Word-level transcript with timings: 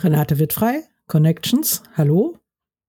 Renate 0.00 0.38
Wittfrei, 0.38 0.84
Connections, 1.08 1.82
hallo. 1.96 2.38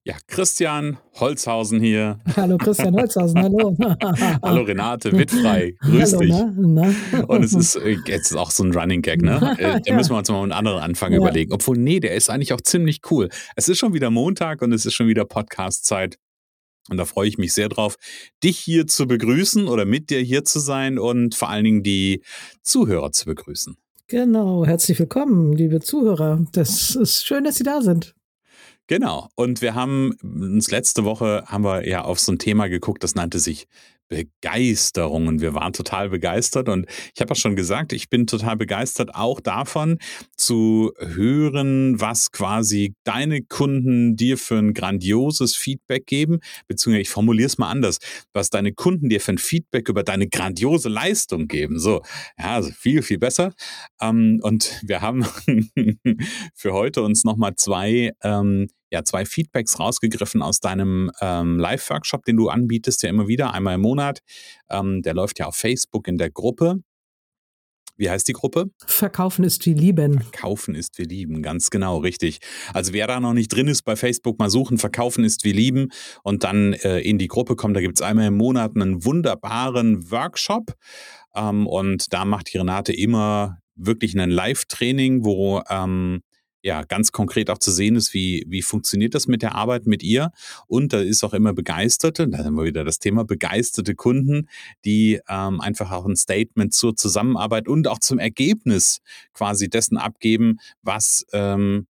Ja, 0.04 0.14
Christian 0.28 0.96
Holzhausen 1.14 1.80
hier. 1.80 2.20
Hallo 2.36 2.56
Christian 2.56 2.94
Holzhausen, 2.94 3.42
hallo. 3.42 3.76
hallo 4.42 4.62
Renate 4.62 5.10
Wittfrei, 5.10 5.74
grüß 5.80 6.12
hallo, 6.12 6.20
dich. 6.20 6.30
Na, 6.30 6.94
na. 7.10 7.24
Und 7.24 7.42
es 7.42 7.52
ist 7.52 7.74
äh, 7.74 7.96
jetzt 8.06 8.32
auch 8.36 8.52
so 8.52 8.62
ein 8.62 8.72
Running 8.72 9.02
Gag, 9.02 9.22
ne? 9.22 9.40
Äh, 9.58 9.80
da 9.84 9.94
müssen 9.96 10.12
wir 10.12 10.18
uns 10.18 10.28
mal 10.28 10.40
einen 10.40 10.52
anderen 10.52 10.78
Anfang 10.78 11.10
ja. 11.10 11.18
überlegen. 11.18 11.52
Obwohl, 11.52 11.76
nee, 11.76 11.98
der 11.98 12.14
ist 12.14 12.30
eigentlich 12.30 12.52
auch 12.52 12.60
ziemlich 12.60 13.00
cool. 13.10 13.28
Es 13.56 13.68
ist 13.68 13.78
schon 13.78 13.92
wieder 13.92 14.10
Montag 14.10 14.62
und 14.62 14.72
es 14.72 14.86
ist 14.86 14.94
schon 14.94 15.08
wieder 15.08 15.24
Podcast-Zeit. 15.24 16.16
Und 16.90 16.96
da 16.96 17.06
freue 17.06 17.26
ich 17.26 17.38
mich 17.38 17.52
sehr 17.52 17.68
drauf, 17.68 17.96
dich 18.44 18.56
hier 18.56 18.86
zu 18.86 19.08
begrüßen 19.08 19.66
oder 19.66 19.84
mit 19.84 20.10
dir 20.10 20.20
hier 20.20 20.44
zu 20.44 20.60
sein 20.60 20.96
und 21.00 21.34
vor 21.34 21.50
allen 21.50 21.64
Dingen 21.64 21.82
die 21.82 22.22
Zuhörer 22.62 23.10
zu 23.10 23.24
begrüßen. 23.24 23.76
Genau, 24.10 24.66
herzlich 24.66 24.98
willkommen, 24.98 25.52
liebe 25.52 25.78
Zuhörer. 25.78 26.44
Das 26.50 26.96
ist 26.96 27.24
schön, 27.24 27.44
dass 27.44 27.54
Sie 27.54 27.62
da 27.62 27.80
sind. 27.80 28.16
Genau. 28.88 29.28
Und 29.36 29.62
wir 29.62 29.76
haben 29.76 30.16
uns 30.24 30.72
letzte 30.72 31.04
Woche 31.04 31.44
haben 31.46 31.62
wir 31.62 31.86
ja 31.86 32.02
auf 32.02 32.18
so 32.18 32.32
ein 32.32 32.40
Thema 32.40 32.66
geguckt, 32.66 33.04
das 33.04 33.14
nannte 33.14 33.38
sich 33.38 33.68
Begeisterung 34.10 35.28
und 35.28 35.40
wir 35.40 35.54
waren 35.54 35.72
total 35.72 36.10
begeistert 36.10 36.68
und 36.68 36.86
ich 37.14 37.20
habe 37.20 37.32
auch 37.32 37.36
schon 37.36 37.54
gesagt, 37.54 37.92
ich 37.92 38.10
bin 38.10 38.26
total 38.26 38.56
begeistert 38.56 39.14
auch 39.14 39.40
davon 39.40 39.98
zu 40.36 40.92
hören, 40.98 42.00
was 42.00 42.32
quasi 42.32 42.94
deine 43.04 43.42
Kunden 43.42 44.16
dir 44.16 44.36
für 44.36 44.58
ein 44.58 44.74
grandioses 44.74 45.56
Feedback 45.56 46.06
geben, 46.06 46.40
beziehungsweise 46.66 47.02
ich 47.02 47.08
formuliere 47.08 47.46
es 47.46 47.56
mal 47.56 47.70
anders, 47.70 47.98
was 48.32 48.50
deine 48.50 48.72
Kunden 48.72 49.08
dir 49.08 49.20
für 49.20 49.32
ein 49.32 49.38
Feedback 49.38 49.88
über 49.88 50.02
deine 50.02 50.28
grandiose 50.28 50.88
Leistung 50.88 51.46
geben. 51.46 51.78
So, 51.78 52.02
ja, 52.36 52.56
also 52.56 52.72
viel, 52.72 53.02
viel 53.02 53.18
besser. 53.18 53.54
Ähm, 54.00 54.40
und 54.42 54.80
wir 54.84 55.02
haben 55.02 55.24
für 56.54 56.72
heute 56.72 57.02
uns 57.02 57.22
nochmal 57.22 57.54
zwei 57.54 58.10
ähm, 58.24 58.66
ja 58.90 59.04
zwei 59.04 59.24
Feedbacks 59.24 59.78
rausgegriffen 59.78 60.42
aus 60.42 60.60
deinem 60.60 61.10
ähm, 61.20 61.58
Live-Workshop, 61.58 62.24
den 62.24 62.36
du 62.36 62.48
anbietest, 62.48 63.02
ja 63.02 63.08
immer 63.08 63.28
wieder, 63.28 63.54
einmal 63.54 63.76
im 63.76 63.80
Monat. 63.80 64.20
Ähm, 64.68 65.02
der 65.02 65.14
läuft 65.14 65.38
ja 65.38 65.46
auf 65.46 65.56
Facebook 65.56 66.08
in 66.08 66.18
der 66.18 66.30
Gruppe. 66.30 66.82
Wie 68.00 68.08
heißt 68.08 68.26
die 68.28 68.32
Gruppe? 68.32 68.70
Verkaufen 68.86 69.44
ist 69.44 69.66
wie 69.66 69.74
lieben. 69.74 70.22
Verkaufen 70.22 70.74
ist 70.74 70.96
wie 70.96 71.04
lieben, 71.04 71.42
ganz 71.42 71.68
genau, 71.68 71.98
richtig. 71.98 72.38
Also 72.72 72.94
wer 72.94 73.06
da 73.06 73.20
noch 73.20 73.34
nicht 73.34 73.48
drin 73.48 73.68
ist 73.68 73.82
bei 73.82 73.94
Facebook, 73.94 74.38
mal 74.38 74.48
suchen, 74.48 74.78
Verkaufen 74.78 75.22
ist 75.22 75.44
wie 75.44 75.52
lieben 75.52 75.90
und 76.22 76.42
dann 76.42 76.72
äh, 76.72 77.00
in 77.00 77.18
die 77.18 77.28
Gruppe 77.28 77.56
kommen. 77.56 77.74
Da 77.74 77.82
gibt 77.82 77.98
es 77.98 78.02
einmal 78.02 78.28
im 78.28 78.38
Monat 78.38 78.74
einen 78.74 79.04
wunderbaren 79.04 80.10
Workshop. 80.10 80.74
Ähm, 81.34 81.66
und 81.66 82.10
da 82.14 82.24
macht 82.24 82.52
die 82.54 82.56
Renate 82.56 82.94
immer 82.94 83.58
wirklich 83.74 84.18
ein 84.18 84.30
Live-Training, 84.30 85.22
wo 85.22 85.62
ähm, 85.68 86.22
ja, 86.62 86.82
ganz 86.82 87.12
konkret 87.12 87.50
auch 87.50 87.58
zu 87.58 87.70
sehen 87.70 87.96
ist, 87.96 88.14
wie, 88.14 88.44
wie 88.48 88.62
funktioniert 88.62 89.14
das 89.14 89.26
mit 89.26 89.42
der 89.42 89.54
Arbeit 89.54 89.86
mit 89.86 90.02
ihr. 90.02 90.30
Und 90.66 90.92
da 90.92 91.00
ist 91.00 91.24
auch 91.24 91.34
immer 91.34 91.52
begeisterte, 91.52 92.28
da 92.28 92.38
haben 92.38 92.54
wir 92.54 92.64
wieder 92.64 92.84
das 92.84 92.98
Thema, 92.98 93.24
begeisterte 93.24 93.94
Kunden, 93.94 94.48
die 94.84 95.20
ähm, 95.28 95.60
einfach 95.60 95.90
auch 95.90 96.06
ein 96.06 96.16
Statement 96.16 96.74
zur 96.74 96.96
Zusammenarbeit 96.96 97.68
und 97.68 97.88
auch 97.88 97.98
zum 97.98 98.18
Ergebnis 98.18 99.00
quasi 99.32 99.68
dessen 99.68 99.96
abgeben, 99.96 100.58
was 100.82 101.26
ähm, 101.32 101.86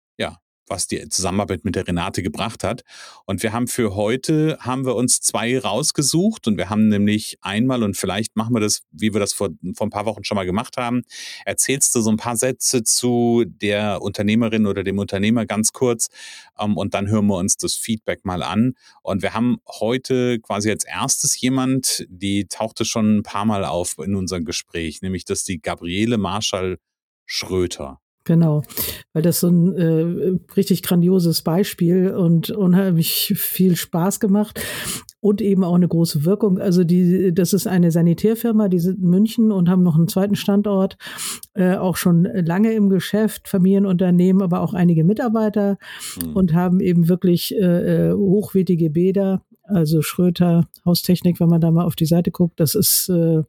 was 0.69 0.87
die 0.87 1.07
Zusammenarbeit 1.09 1.65
mit 1.65 1.75
der 1.75 1.87
Renate 1.87 2.23
gebracht 2.23 2.63
hat. 2.63 2.83
Und 3.25 3.43
wir 3.43 3.53
haben 3.53 3.67
für 3.67 3.95
heute, 3.95 4.57
haben 4.59 4.85
wir 4.85 4.95
uns 4.95 5.21
zwei 5.21 5.59
rausgesucht 5.59 6.47
und 6.47 6.57
wir 6.57 6.69
haben 6.69 6.87
nämlich 6.87 7.37
einmal, 7.41 7.83
und 7.83 7.97
vielleicht 7.97 8.35
machen 8.35 8.53
wir 8.53 8.59
das, 8.59 8.83
wie 8.91 9.13
wir 9.13 9.19
das 9.19 9.33
vor, 9.33 9.49
vor 9.75 9.87
ein 9.87 9.91
paar 9.91 10.05
Wochen 10.05 10.23
schon 10.23 10.35
mal 10.35 10.45
gemacht 10.45 10.77
haben, 10.77 11.03
erzählst 11.45 11.93
du 11.95 12.01
so 12.01 12.09
ein 12.09 12.17
paar 12.17 12.37
Sätze 12.37 12.83
zu 12.83 13.45
der 13.45 14.01
Unternehmerin 14.01 14.65
oder 14.65 14.83
dem 14.83 14.99
Unternehmer 14.99 15.45
ganz 15.45 15.73
kurz 15.73 16.09
ähm, 16.59 16.77
und 16.77 16.93
dann 16.93 17.07
hören 17.07 17.27
wir 17.27 17.37
uns 17.37 17.57
das 17.57 17.75
Feedback 17.75 18.25
mal 18.25 18.43
an. 18.43 18.73
Und 19.01 19.21
wir 19.21 19.33
haben 19.33 19.57
heute 19.67 20.39
quasi 20.39 20.69
als 20.69 20.83
erstes 20.83 21.39
jemand, 21.39 22.05
die 22.09 22.45
tauchte 22.45 22.85
schon 22.85 23.17
ein 23.17 23.23
paar 23.23 23.45
Mal 23.45 23.65
auf 23.65 23.97
in 23.97 24.15
unserem 24.15 24.45
Gespräch, 24.45 25.01
nämlich 25.01 25.25
das 25.25 25.39
ist 25.39 25.47
die 25.47 25.61
Gabriele 25.61 26.17
Marschall 26.17 26.77
Schröter. 27.25 27.99
Genau, 28.29 28.61
weil 29.11 29.23
das 29.23 29.39
so 29.39 29.47
ein 29.47 29.73
äh, 29.73 30.37
richtig 30.55 30.83
grandioses 30.83 31.41
Beispiel 31.41 32.11
und 32.11 32.51
unheimlich 32.51 33.33
viel 33.35 33.75
Spaß 33.75 34.19
gemacht 34.19 34.61
und 35.19 35.41
eben 35.41 35.63
auch 35.63 35.73
eine 35.73 35.87
große 35.87 36.25
Wirkung. 36.25 36.59
Also 36.59 36.83
die, 36.83 37.33
das 37.33 37.53
ist 37.53 37.65
eine 37.65 37.89
Sanitärfirma, 37.89 38.67
die 38.67 38.77
sind 38.77 38.99
in 38.99 39.09
München 39.09 39.51
und 39.51 39.67
haben 39.67 39.81
noch 39.81 39.95
einen 39.95 40.07
zweiten 40.07 40.35
Standort, 40.35 40.99
äh, 41.55 41.73
auch 41.77 41.97
schon 41.97 42.25
lange 42.25 42.71
im 42.73 42.89
Geschäft, 42.89 43.47
Familienunternehmen, 43.47 44.43
aber 44.43 44.61
auch 44.61 44.75
einige 44.75 45.03
Mitarbeiter 45.03 45.79
mhm. 46.23 46.35
und 46.35 46.53
haben 46.53 46.81
eben 46.81 47.09
wirklich 47.09 47.55
äh, 47.55 48.09
äh, 48.09 48.13
hochwertige 48.13 48.91
Bäder, 48.91 49.43
also 49.63 50.03
Schröter 50.03 50.69
Haustechnik, 50.85 51.39
wenn 51.39 51.49
man 51.49 51.61
da 51.61 51.71
mal 51.71 51.85
auf 51.85 51.95
die 51.95 52.05
Seite 52.05 52.29
guckt, 52.29 52.59
das 52.59 52.75
ist 52.75 53.09
äh, 53.09 53.41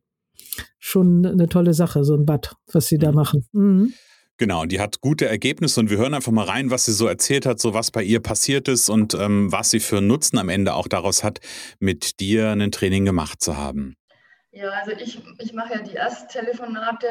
schon 0.78 1.26
eine 1.26 1.50
tolle 1.50 1.74
Sache, 1.74 2.02
so 2.02 2.14
ein 2.14 2.24
Bad, 2.24 2.56
was 2.72 2.86
sie 2.86 2.96
mhm. 2.96 3.00
da 3.00 3.12
machen. 3.12 3.44
Mhm. 3.52 3.92
Genau, 4.40 4.64
die 4.64 4.80
hat 4.80 5.02
gute 5.02 5.28
Ergebnisse 5.28 5.80
und 5.80 5.90
wir 5.90 5.98
hören 5.98 6.14
einfach 6.14 6.32
mal 6.32 6.46
rein, 6.46 6.70
was 6.70 6.86
sie 6.86 6.94
so 6.94 7.06
erzählt 7.06 7.44
hat, 7.44 7.60
so 7.60 7.74
was 7.74 7.90
bei 7.90 8.02
ihr 8.02 8.22
passiert 8.22 8.68
ist 8.68 8.88
und 8.88 9.12
ähm, 9.12 9.52
was 9.52 9.68
sie 9.68 9.80
für 9.80 10.00
Nutzen 10.00 10.38
am 10.38 10.48
Ende 10.48 10.72
auch 10.72 10.88
daraus 10.88 11.22
hat, 11.22 11.40
mit 11.78 12.20
dir 12.20 12.48
ein 12.52 12.72
Training 12.72 13.04
gemacht 13.04 13.42
zu 13.42 13.58
haben. 13.58 13.96
Ja, 14.50 14.70
also 14.70 14.92
ich, 14.92 15.20
ich 15.40 15.52
mache 15.52 15.74
ja 15.74 15.82
die 15.82 15.96
Ersttelefonate, 15.96 17.06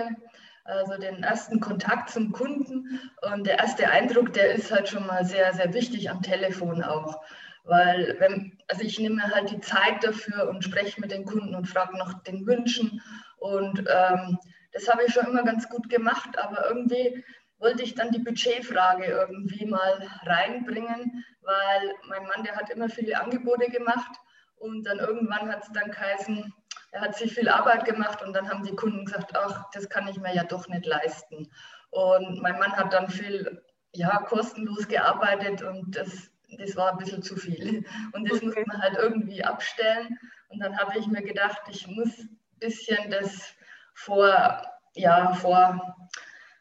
also 0.64 0.98
den 0.98 1.22
ersten 1.22 1.60
Kontakt 1.60 2.10
zum 2.10 2.32
Kunden 2.32 3.00
und 3.32 3.46
der 3.46 3.60
erste 3.60 3.88
Eindruck, 3.88 4.34
der 4.34 4.56
ist 4.56 4.72
halt 4.72 4.90
schon 4.90 5.06
mal 5.06 5.24
sehr, 5.24 5.54
sehr 5.54 5.72
wichtig 5.76 6.10
am 6.10 6.24
Telefon 6.24 6.82
auch. 6.82 7.22
Weil, 7.64 8.16
wenn, 8.18 8.58
also 8.68 8.82
ich 8.82 8.98
nehme 8.98 9.22
halt 9.22 9.52
die 9.52 9.60
Zeit 9.60 10.04
dafür 10.04 10.50
und 10.50 10.64
spreche 10.64 11.00
mit 11.00 11.12
den 11.12 11.26
Kunden 11.26 11.54
und 11.54 11.68
frage 11.68 11.96
nach 11.96 12.24
den 12.24 12.48
Wünschen 12.48 13.04
und 13.38 13.86
ähm, 13.88 14.40
das 14.72 14.88
habe 14.88 15.04
ich 15.06 15.14
schon 15.14 15.26
immer 15.26 15.44
ganz 15.44 15.68
gut 15.70 15.90
gemacht, 15.90 16.38
aber 16.38 16.68
irgendwie 16.68 17.24
wollte 17.58 17.84
ich 17.84 17.96
dann 17.96 18.12
die 18.12 18.20
Budgetfrage 18.20 19.06
irgendwie 19.06 19.66
mal 19.66 20.08
reinbringen, 20.24 21.26
weil 21.42 21.94
mein 22.08 22.24
Mann, 22.24 22.44
der 22.44 22.56
hat 22.56 22.70
immer 22.70 22.90
viele 22.90 23.20
Angebote 23.20 23.70
gemacht 23.70 24.12
und 24.56 24.84
dann 24.86 25.00
irgendwann 25.00 25.52
hat 25.52 25.64
es 25.64 25.72
dann 25.74 25.92
geheißen, 25.92 26.54
er 26.92 27.02
hat 27.02 27.16
sich 27.16 27.34
viel 27.34 27.50
Arbeit 27.50 27.86
gemacht 27.86 28.22
und 28.22 28.34
dann 28.34 28.50
haben 28.50 28.64
die 28.64 28.76
Kunden 28.76 29.06
gesagt, 29.06 29.36
ach, 29.36 29.70
das 29.74 29.90
kann 29.90 30.08
ich 30.08 30.18
mir 30.18 30.34
ja 30.34 30.44
doch 30.44 30.68
nicht 30.68 30.86
leisten. 30.86 31.50
Und 31.92 32.42
mein 32.42 32.58
Mann 32.60 32.74
hat 32.74 32.94
dann 32.94 33.10
viel, 33.10 33.62
ja, 33.94 34.18
kostenlos 34.20 34.88
gearbeitet 34.88 35.62
und 35.62 35.96
das, 35.96 36.32
das 36.58 36.76
war 36.76 36.92
ein 36.92 36.98
bisschen 36.98 37.22
zu 37.22 37.36
viel. 37.36 37.86
Und 38.14 38.30
das 38.30 38.38
okay. 38.38 38.46
muss 38.46 38.56
man 38.68 38.82
halt 38.82 38.98
irgendwie 38.98 39.44
abstellen. 39.44 40.18
Und 40.50 40.60
dann 40.60 40.78
habe 40.78 40.98
ich 40.98 41.08
mir 41.08 41.22
gedacht, 41.22 41.62
ich 41.70 41.88
muss 41.88 42.20
ein 42.20 42.40
bisschen 42.60 43.12
das 43.12 43.56
vor, 44.00 44.62
ja, 44.96 45.34
vor 45.34 45.96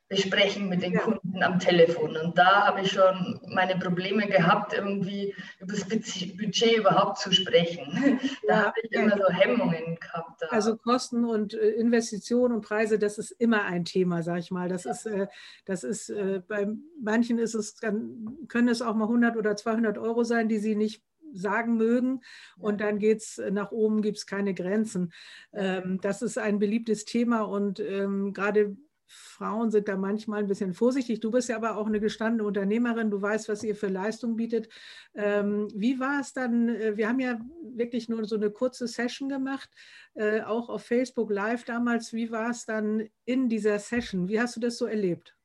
besprechen 0.09 0.71
mit 0.71 0.83
den 0.83 0.95
ja. 0.95 1.01
Kunden 1.01 1.43
am 1.43 1.59
Telefon. 1.59 2.17
Und 2.17 2.39
da 2.39 2.67
habe 2.67 2.81
ich 2.81 2.93
schon 2.93 3.41
meine 3.49 3.79
Probleme 3.79 4.27
gehabt, 4.27 4.73
irgendwie 4.73 5.35
über 5.61 5.75
das 5.75 5.85
Budget 5.87 6.79
überhaupt 6.79 7.19
zu 7.19 7.33
sprechen. 7.33 8.19
Da 8.47 8.55
ja, 8.55 8.65
habe 8.67 8.75
ich 8.83 8.93
immer 8.93 9.17
so 9.17 9.29
Hemmungen 9.29 9.99
gehabt. 10.01 10.41
Da. 10.41 10.47
Also 10.47 10.77
Kosten 10.77 11.27
und 11.27 11.53
äh, 11.53 11.71
Investitionen 11.73 12.55
und 12.55 12.61
Preise, 12.63 12.99
das 12.99 13.19
ist 13.19 13.31
immer 13.33 13.65
ein 13.65 13.85
Thema, 13.85 14.23
sage 14.23 14.41
ich 14.41 14.51
mal. 14.51 14.69
Das 14.69 14.87
ist, 14.87 15.05
äh, 15.05 15.27
das 15.67 15.85
ist 15.85 16.09
äh, 16.09 16.41
bei 16.47 16.67
manchen 17.03 17.39
ist 17.39 17.55
es, 17.55 17.77
können 17.79 18.69
es 18.69 18.81
auch 18.81 18.95
mal 18.95 19.05
100 19.05 19.37
oder 19.37 19.57
200 19.57 19.99
Euro 19.99 20.25
sein, 20.25 20.49
die 20.49 20.59
sie 20.59 20.77
nicht 20.77 21.03
sagen 21.33 21.77
mögen. 21.77 22.21
Und 22.57 22.81
dann 22.81 22.99
geht 22.99 23.19
es 23.19 23.41
nach 23.51 23.73
oben, 23.73 24.03
gibt 24.03 24.19
es 24.19 24.27
keine 24.27 24.55
Grenzen. 24.55 25.13
Ähm, 25.53 26.01
das 26.01 26.23
ist 26.23 26.39
ein 26.39 26.59
beliebtes 26.59 27.05
Thema 27.05 27.43
und 27.43 27.81
ähm, 27.81 28.33
gerade 28.33 28.77
Frauen 29.09 29.71
sind 29.71 29.89
da 29.89 29.97
manchmal 29.97 30.41
ein 30.41 30.49
bisschen 30.49 30.75
vorsichtig. 30.75 31.21
Du 31.21 31.31
bist 31.31 31.49
ja 31.49 31.57
aber 31.57 31.77
auch 31.77 31.87
eine 31.87 32.01
gestandene 32.01 32.45
Unternehmerin, 32.47 33.11
du 33.11 33.21
weißt, 33.21 33.49
was 33.49 33.65
ihr 33.65 33.75
für 33.75 33.89
Leistung 33.89 34.37
bietet. 34.37 34.69
Ähm, 35.15 35.69
wie 35.75 35.99
war 35.99 36.21
es 36.21 36.35
dann? 36.35 36.69
Äh, 36.69 36.97
wir 36.97 37.09
haben 37.09 37.21
ja 37.21 37.41
wirklich 37.63 38.09
nur 38.09 38.25
so 38.27 38.37
eine 38.37 38.51
kurze 38.51 38.87
Session 38.87 39.29
gemacht, 39.29 39.71
äh, 40.15 40.43
auch 40.43 40.69
auf 40.69 40.85
Facebook 40.85 41.31
Live 41.31 41.65
damals. 41.65 42.13
Wie 42.13 42.31
war 42.31 42.51
es 42.51 42.67
dann 42.67 43.09
in 43.25 43.49
dieser 43.49 43.79
Session? 43.79 44.29
Wie 44.29 44.41
hast 44.41 44.57
du 44.57 44.61
das 44.61 44.77
so 44.77 44.85
erlebt? 44.85 45.38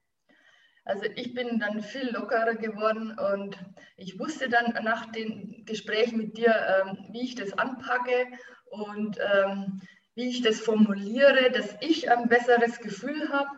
Also 0.85 1.05
ich 1.15 1.33
bin 1.33 1.59
dann 1.59 1.81
viel 1.81 2.09
lockerer 2.11 2.55
geworden 2.55 3.17
und 3.17 3.57
ich 3.95 4.19
wusste 4.19 4.49
dann 4.49 4.73
nach 4.83 5.11
dem 5.11 5.63
Gespräch 5.65 6.11
mit 6.11 6.37
dir, 6.37 6.53
ähm, 6.53 6.97
wie 7.11 7.21
ich 7.21 7.35
das 7.35 7.57
anpacke 7.57 8.27
und 8.65 9.17
ähm, 9.19 9.81
wie 10.15 10.29
ich 10.29 10.41
das 10.41 10.59
formuliere, 10.59 11.51
dass 11.51 11.75
ich 11.79 12.11
ein 12.11 12.27
besseres 12.27 12.79
Gefühl 12.79 13.29
habe. 13.31 13.49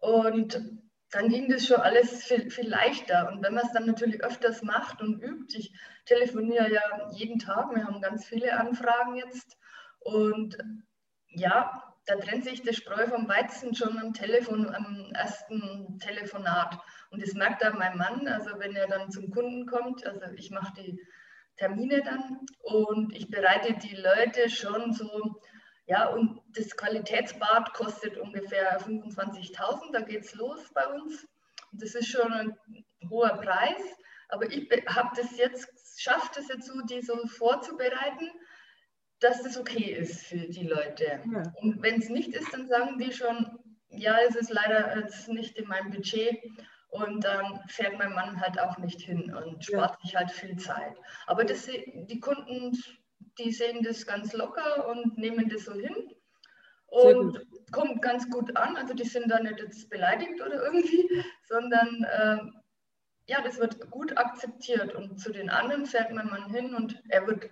Und 0.00 0.60
dann 1.10 1.28
ging 1.28 1.48
das 1.50 1.66
schon 1.66 1.80
alles 1.80 2.24
viel, 2.24 2.50
viel 2.50 2.68
leichter. 2.68 3.30
Und 3.32 3.42
wenn 3.42 3.54
man 3.54 3.64
es 3.66 3.72
dann 3.72 3.86
natürlich 3.86 4.22
öfters 4.22 4.62
macht 4.62 5.00
und 5.00 5.20
übt, 5.22 5.58
ich 5.58 5.72
telefoniere 6.04 6.72
ja 6.72 7.10
jeden 7.12 7.38
Tag, 7.38 7.74
wir 7.74 7.84
haben 7.84 8.00
ganz 8.00 8.26
viele 8.26 8.58
Anfragen 8.58 9.16
jetzt. 9.16 9.56
Und 10.00 10.56
ja, 11.30 11.87
da 12.08 12.16
trennt 12.16 12.44
sich 12.44 12.62
der 12.62 12.72
Spreu 12.72 13.06
vom 13.06 13.28
Weizen 13.28 13.74
schon 13.74 13.98
am 13.98 14.14
Telefon, 14.14 14.74
am 14.74 15.10
ersten 15.12 15.98
Telefonat. 15.98 16.78
Und 17.10 17.22
das 17.22 17.34
merkt 17.34 17.64
auch 17.64 17.74
mein 17.74 17.98
Mann, 17.98 18.26
also 18.26 18.58
wenn 18.58 18.74
er 18.74 18.88
dann 18.88 19.10
zum 19.10 19.30
Kunden 19.30 19.66
kommt, 19.66 20.06
also 20.06 20.24
ich 20.36 20.50
mache 20.50 20.72
die 20.78 20.98
Termine 21.56 22.02
dann 22.02 22.40
und 22.62 23.14
ich 23.14 23.28
bereite 23.28 23.74
die 23.74 23.94
Leute 23.94 24.48
schon 24.48 24.92
so 24.94 25.40
ja, 25.86 26.08
und 26.08 26.40
das 26.54 26.76
Qualitätsbad 26.76 27.72
kostet 27.72 28.16
ungefähr 28.18 28.78
25.000, 28.80 29.92
da 29.92 30.00
geht 30.00 30.24
es 30.24 30.34
los 30.34 30.60
bei 30.74 30.86
uns. 30.86 31.26
Und 31.72 31.82
das 31.82 31.94
ist 31.94 32.08
schon 32.08 32.30
ein 32.32 32.58
hoher 33.10 33.38
Preis, 33.40 33.82
aber 34.28 34.50
ich 34.50 34.70
habe 34.86 35.10
das 35.16 35.36
jetzt, 35.36 35.66
schafft 35.98 36.36
es 36.36 36.48
jetzt 36.48 36.70
die 36.90 37.00
so 37.00 37.16
vorzubereiten, 37.26 38.30
dass 39.20 39.42
das 39.42 39.58
okay 39.58 39.92
ist 39.92 40.26
für 40.26 40.48
die 40.48 40.66
Leute. 40.66 41.20
Ja. 41.32 41.42
Und 41.56 41.82
wenn 41.82 42.00
es 42.00 42.08
nicht 42.08 42.34
ist, 42.34 42.52
dann 42.52 42.68
sagen 42.68 42.98
die 42.98 43.12
schon, 43.12 43.58
ja, 43.90 44.16
es 44.28 44.36
ist 44.36 44.50
leider 44.50 44.96
jetzt 44.96 45.28
nicht 45.28 45.56
in 45.56 45.68
meinem 45.68 45.90
Budget. 45.90 46.38
Und 46.90 47.22
dann 47.24 47.60
fährt 47.68 47.98
mein 47.98 48.14
Mann 48.14 48.40
halt 48.40 48.58
auch 48.58 48.78
nicht 48.78 49.00
hin 49.00 49.34
und 49.34 49.62
spart 49.62 49.96
ja. 49.96 50.00
sich 50.02 50.16
halt 50.16 50.30
viel 50.30 50.56
Zeit. 50.56 50.96
Aber 51.26 51.44
das, 51.44 51.66
die 51.66 52.20
Kunden 52.20 52.72
die 53.38 53.52
sehen 53.52 53.82
das 53.82 54.06
ganz 54.06 54.32
locker 54.32 54.88
und 54.88 55.16
nehmen 55.16 55.48
das 55.48 55.64
so 55.64 55.72
hin. 55.72 55.94
Und 56.86 57.46
kommt 57.70 58.00
ganz 58.00 58.28
gut 58.30 58.56
an. 58.56 58.76
Also 58.76 58.94
die 58.94 59.04
sind 59.04 59.30
da 59.30 59.40
nicht 59.40 59.60
jetzt 59.60 59.90
beleidigt 59.90 60.40
oder 60.40 60.64
irgendwie, 60.64 61.08
sondern 61.48 62.04
äh, 62.04 62.38
ja, 63.26 63.42
das 63.42 63.58
wird 63.58 63.90
gut 63.90 64.16
akzeptiert. 64.16 64.94
Und 64.94 65.20
zu 65.20 65.30
den 65.30 65.50
anderen 65.50 65.86
fährt 65.86 66.12
mein 66.12 66.28
Mann 66.28 66.50
hin 66.50 66.74
und 66.74 67.00
er 67.08 67.26
wird 67.26 67.50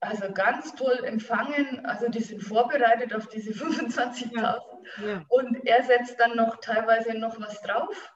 also 0.00 0.32
ganz 0.32 0.74
toll 0.74 1.04
empfangen. 1.04 1.84
Also 1.84 2.08
die 2.08 2.20
sind 2.20 2.42
vorbereitet 2.42 3.14
auf 3.14 3.28
diese 3.28 3.50
25.000. 3.52 4.36
Ja. 4.36 4.58
Ja. 5.04 5.24
Und 5.28 5.66
er 5.66 5.82
setzt 5.84 6.18
dann 6.20 6.36
noch 6.36 6.56
teilweise 6.60 7.14
noch 7.18 7.40
was 7.40 7.60
drauf 7.62 8.12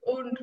und, 0.00 0.38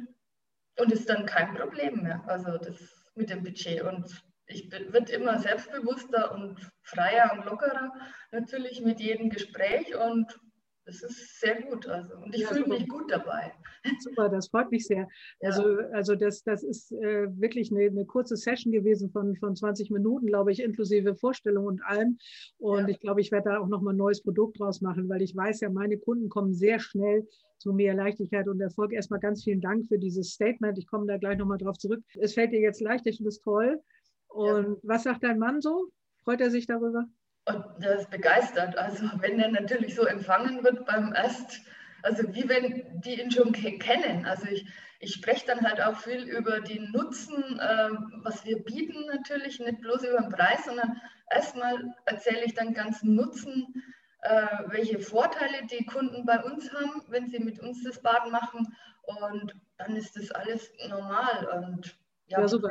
und 0.77 0.91
ist 0.91 1.09
dann 1.09 1.25
kein 1.25 1.53
Problem 1.53 2.03
mehr. 2.03 2.23
Also 2.27 2.57
das 2.57 2.97
mit 3.15 3.29
dem 3.29 3.43
Budget. 3.43 3.81
Und 3.81 4.23
ich 4.45 4.71
wird 4.71 5.09
immer 5.09 5.39
selbstbewusster 5.39 6.31
und 6.31 6.57
freier 6.83 7.31
und 7.33 7.45
lockerer, 7.45 7.91
natürlich 8.31 8.81
mit 8.81 8.99
jedem 8.99 9.29
Gespräch 9.29 9.95
und 9.95 10.39
das 10.87 11.03
ist 11.03 11.41
sehr 11.41 11.61
gut. 11.63 11.85
Also, 11.85 12.15
und 12.15 12.33
ich 12.33 12.41
ja, 12.41 12.47
fühle 12.47 12.67
mich 12.67 12.87
gut 12.87 13.11
dabei. 13.11 13.51
Super, 13.99 14.29
das 14.29 14.47
freut 14.47 14.71
mich 14.71 14.87
sehr. 14.87 15.07
Ja. 15.41 15.49
Also, 15.49 15.77
also 15.91 16.15
das, 16.15 16.43
das 16.43 16.63
ist 16.63 16.91
äh, 16.93 17.27
wirklich 17.39 17.71
eine, 17.71 17.85
eine, 17.85 18.05
kurze 18.05 18.37
Session 18.37 18.71
gewesen 18.71 19.11
von, 19.11 19.35
von 19.35 19.55
20 19.55 19.91
Minuten, 19.91 20.25
glaube 20.25 20.51
ich, 20.51 20.63
inklusive 20.63 21.15
Vorstellung 21.15 21.65
und 21.65 21.83
allem. 21.83 22.17
Und 22.57 22.83
ja. 22.83 22.87
ich 22.87 22.99
glaube, 22.99 23.21
ich 23.21 23.31
werde 23.31 23.49
da 23.49 23.59
auch 23.59 23.67
nochmal 23.67 23.93
ein 23.93 23.97
neues 23.97 24.23
Produkt 24.23 24.59
draus 24.59 24.81
machen, 24.81 25.09
weil 25.09 25.21
ich 25.21 25.35
weiß 25.35 25.59
ja, 25.59 25.69
meine 25.69 25.97
Kunden 25.97 26.29
kommen 26.29 26.53
sehr 26.53 26.79
schnell 26.79 27.27
zu 27.57 27.73
mehr 27.73 27.93
Leichtigkeit 27.93 28.47
und 28.47 28.61
Erfolg. 28.61 28.93
Erstmal 28.93 29.19
ganz 29.19 29.43
vielen 29.43 29.61
Dank 29.61 29.87
für 29.87 29.99
dieses 29.99 30.31
Statement. 30.31 30.77
Ich 30.77 30.87
komme 30.87 31.05
da 31.05 31.17
gleich 31.17 31.37
nochmal 31.37 31.57
drauf 31.57 31.77
zurück. 31.77 32.01
Es 32.15 32.33
fällt 32.33 32.53
dir 32.53 32.61
jetzt 32.61 32.81
leicht, 32.81 33.05
ich 33.05 33.17
finde 33.17 33.29
es 33.29 33.41
toll. 33.41 33.81
Und 34.29 34.79
was 34.83 35.03
sagt 35.03 35.23
dein 35.23 35.39
Mann 35.39 35.61
so? 35.61 35.91
Freut 36.23 36.41
er 36.41 36.49
sich 36.49 36.65
darüber? 36.65 37.07
Und 37.47 37.63
der 37.81 37.99
ist 37.99 38.09
begeistert. 38.09 38.77
Also 38.77 39.09
wenn 39.19 39.39
er 39.39 39.49
natürlich 39.49 39.95
so 39.95 40.05
empfangen 40.05 40.63
wird 40.63 40.85
beim 40.85 41.13
Erst, 41.13 41.61
also 42.03 42.23
wie 42.33 42.47
wenn 42.49 43.01
die 43.01 43.21
ihn 43.21 43.31
schon 43.31 43.53
kennen. 43.53 44.25
Also 44.25 44.47
ich, 44.47 44.67
ich 44.99 45.13
spreche 45.13 45.47
dann 45.47 45.65
halt 45.65 45.81
auch 45.81 45.97
viel 45.97 46.23
über 46.23 46.59
die 46.59 46.79
Nutzen, 46.79 47.59
äh, 47.59 47.89
was 48.23 48.43
wir 48.45 48.63
bieten 48.63 49.05
natürlich, 49.07 49.59
nicht 49.59 49.79
bloß 49.79 50.03
über 50.03 50.19
den 50.19 50.29
Preis, 50.29 50.65
sondern 50.65 50.99
erstmal 51.31 51.93
erzähle 52.05 52.43
ich 52.43 52.53
dann 52.53 52.73
ganz 52.73 53.01
Nutzen, 53.01 53.81
äh, 54.23 54.47
welche 54.67 54.99
Vorteile 54.99 55.65
die 55.71 55.85
Kunden 55.85 56.25
bei 56.25 56.43
uns 56.43 56.73
haben, 56.73 57.03
wenn 57.07 57.29
sie 57.29 57.39
mit 57.39 57.59
uns 57.59 57.81
das 57.83 58.01
Baden 58.01 58.31
machen. 58.31 58.75
Und 59.03 59.55
dann 59.77 59.95
ist 59.95 60.17
das 60.17 60.31
alles 60.31 60.69
normal. 60.89 61.47
Und 61.63 61.97
ja, 62.27 62.41
ja 62.41 62.47
super 62.47 62.69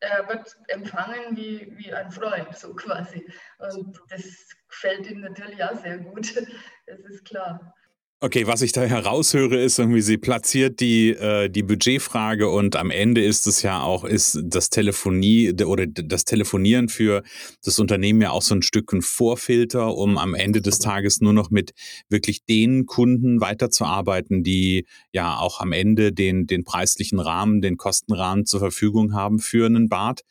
er 0.00 0.28
wird 0.28 0.56
empfangen 0.68 1.36
wie, 1.36 1.72
wie 1.76 1.92
ein 1.92 2.10
Freund, 2.10 2.56
so 2.56 2.74
quasi. 2.74 3.26
Und 3.58 3.98
das 4.08 4.48
gefällt 4.68 5.10
ihm 5.10 5.20
natürlich 5.20 5.62
auch 5.62 5.76
sehr 5.76 5.98
gut, 5.98 6.36
das 6.86 6.98
ist 7.00 7.24
klar. 7.24 7.74
Okay, 8.18 8.46
was 8.46 8.62
ich 8.62 8.72
da 8.72 8.80
heraushöre, 8.84 9.60
ist 9.62 9.78
irgendwie, 9.78 10.00
sie 10.00 10.16
platziert 10.16 10.80
die, 10.80 11.10
äh, 11.10 11.50
die 11.50 11.62
Budgetfrage 11.62 12.48
und 12.48 12.74
am 12.74 12.90
Ende 12.90 13.22
ist 13.22 13.46
es 13.46 13.60
ja 13.60 13.82
auch, 13.82 14.04
ist 14.04 14.40
das 14.42 14.70
Telefonie 14.70 15.52
oder 15.62 15.86
das 15.86 16.24
Telefonieren 16.24 16.88
für 16.88 17.22
das 17.62 17.78
Unternehmen 17.78 18.22
ja 18.22 18.30
auch 18.30 18.40
so 18.40 18.54
ein 18.54 18.62
Stück 18.62 18.90
ein 18.94 19.02
Vorfilter, 19.02 19.94
um 19.94 20.16
am 20.16 20.34
Ende 20.34 20.62
des 20.62 20.78
Tages 20.78 21.20
nur 21.20 21.34
noch 21.34 21.50
mit 21.50 21.72
wirklich 22.08 22.46
den 22.46 22.86
Kunden 22.86 23.42
weiterzuarbeiten, 23.42 24.42
die 24.42 24.86
ja 25.12 25.36
auch 25.36 25.60
am 25.60 25.72
Ende 25.72 26.14
den, 26.14 26.46
den 26.46 26.64
preislichen 26.64 27.20
Rahmen, 27.20 27.60
den 27.60 27.76
Kostenrahmen 27.76 28.46
zur 28.46 28.60
Verfügung 28.60 29.12
haben 29.12 29.40
für 29.40 29.66
einen 29.66 29.90
Bad, 29.90 30.22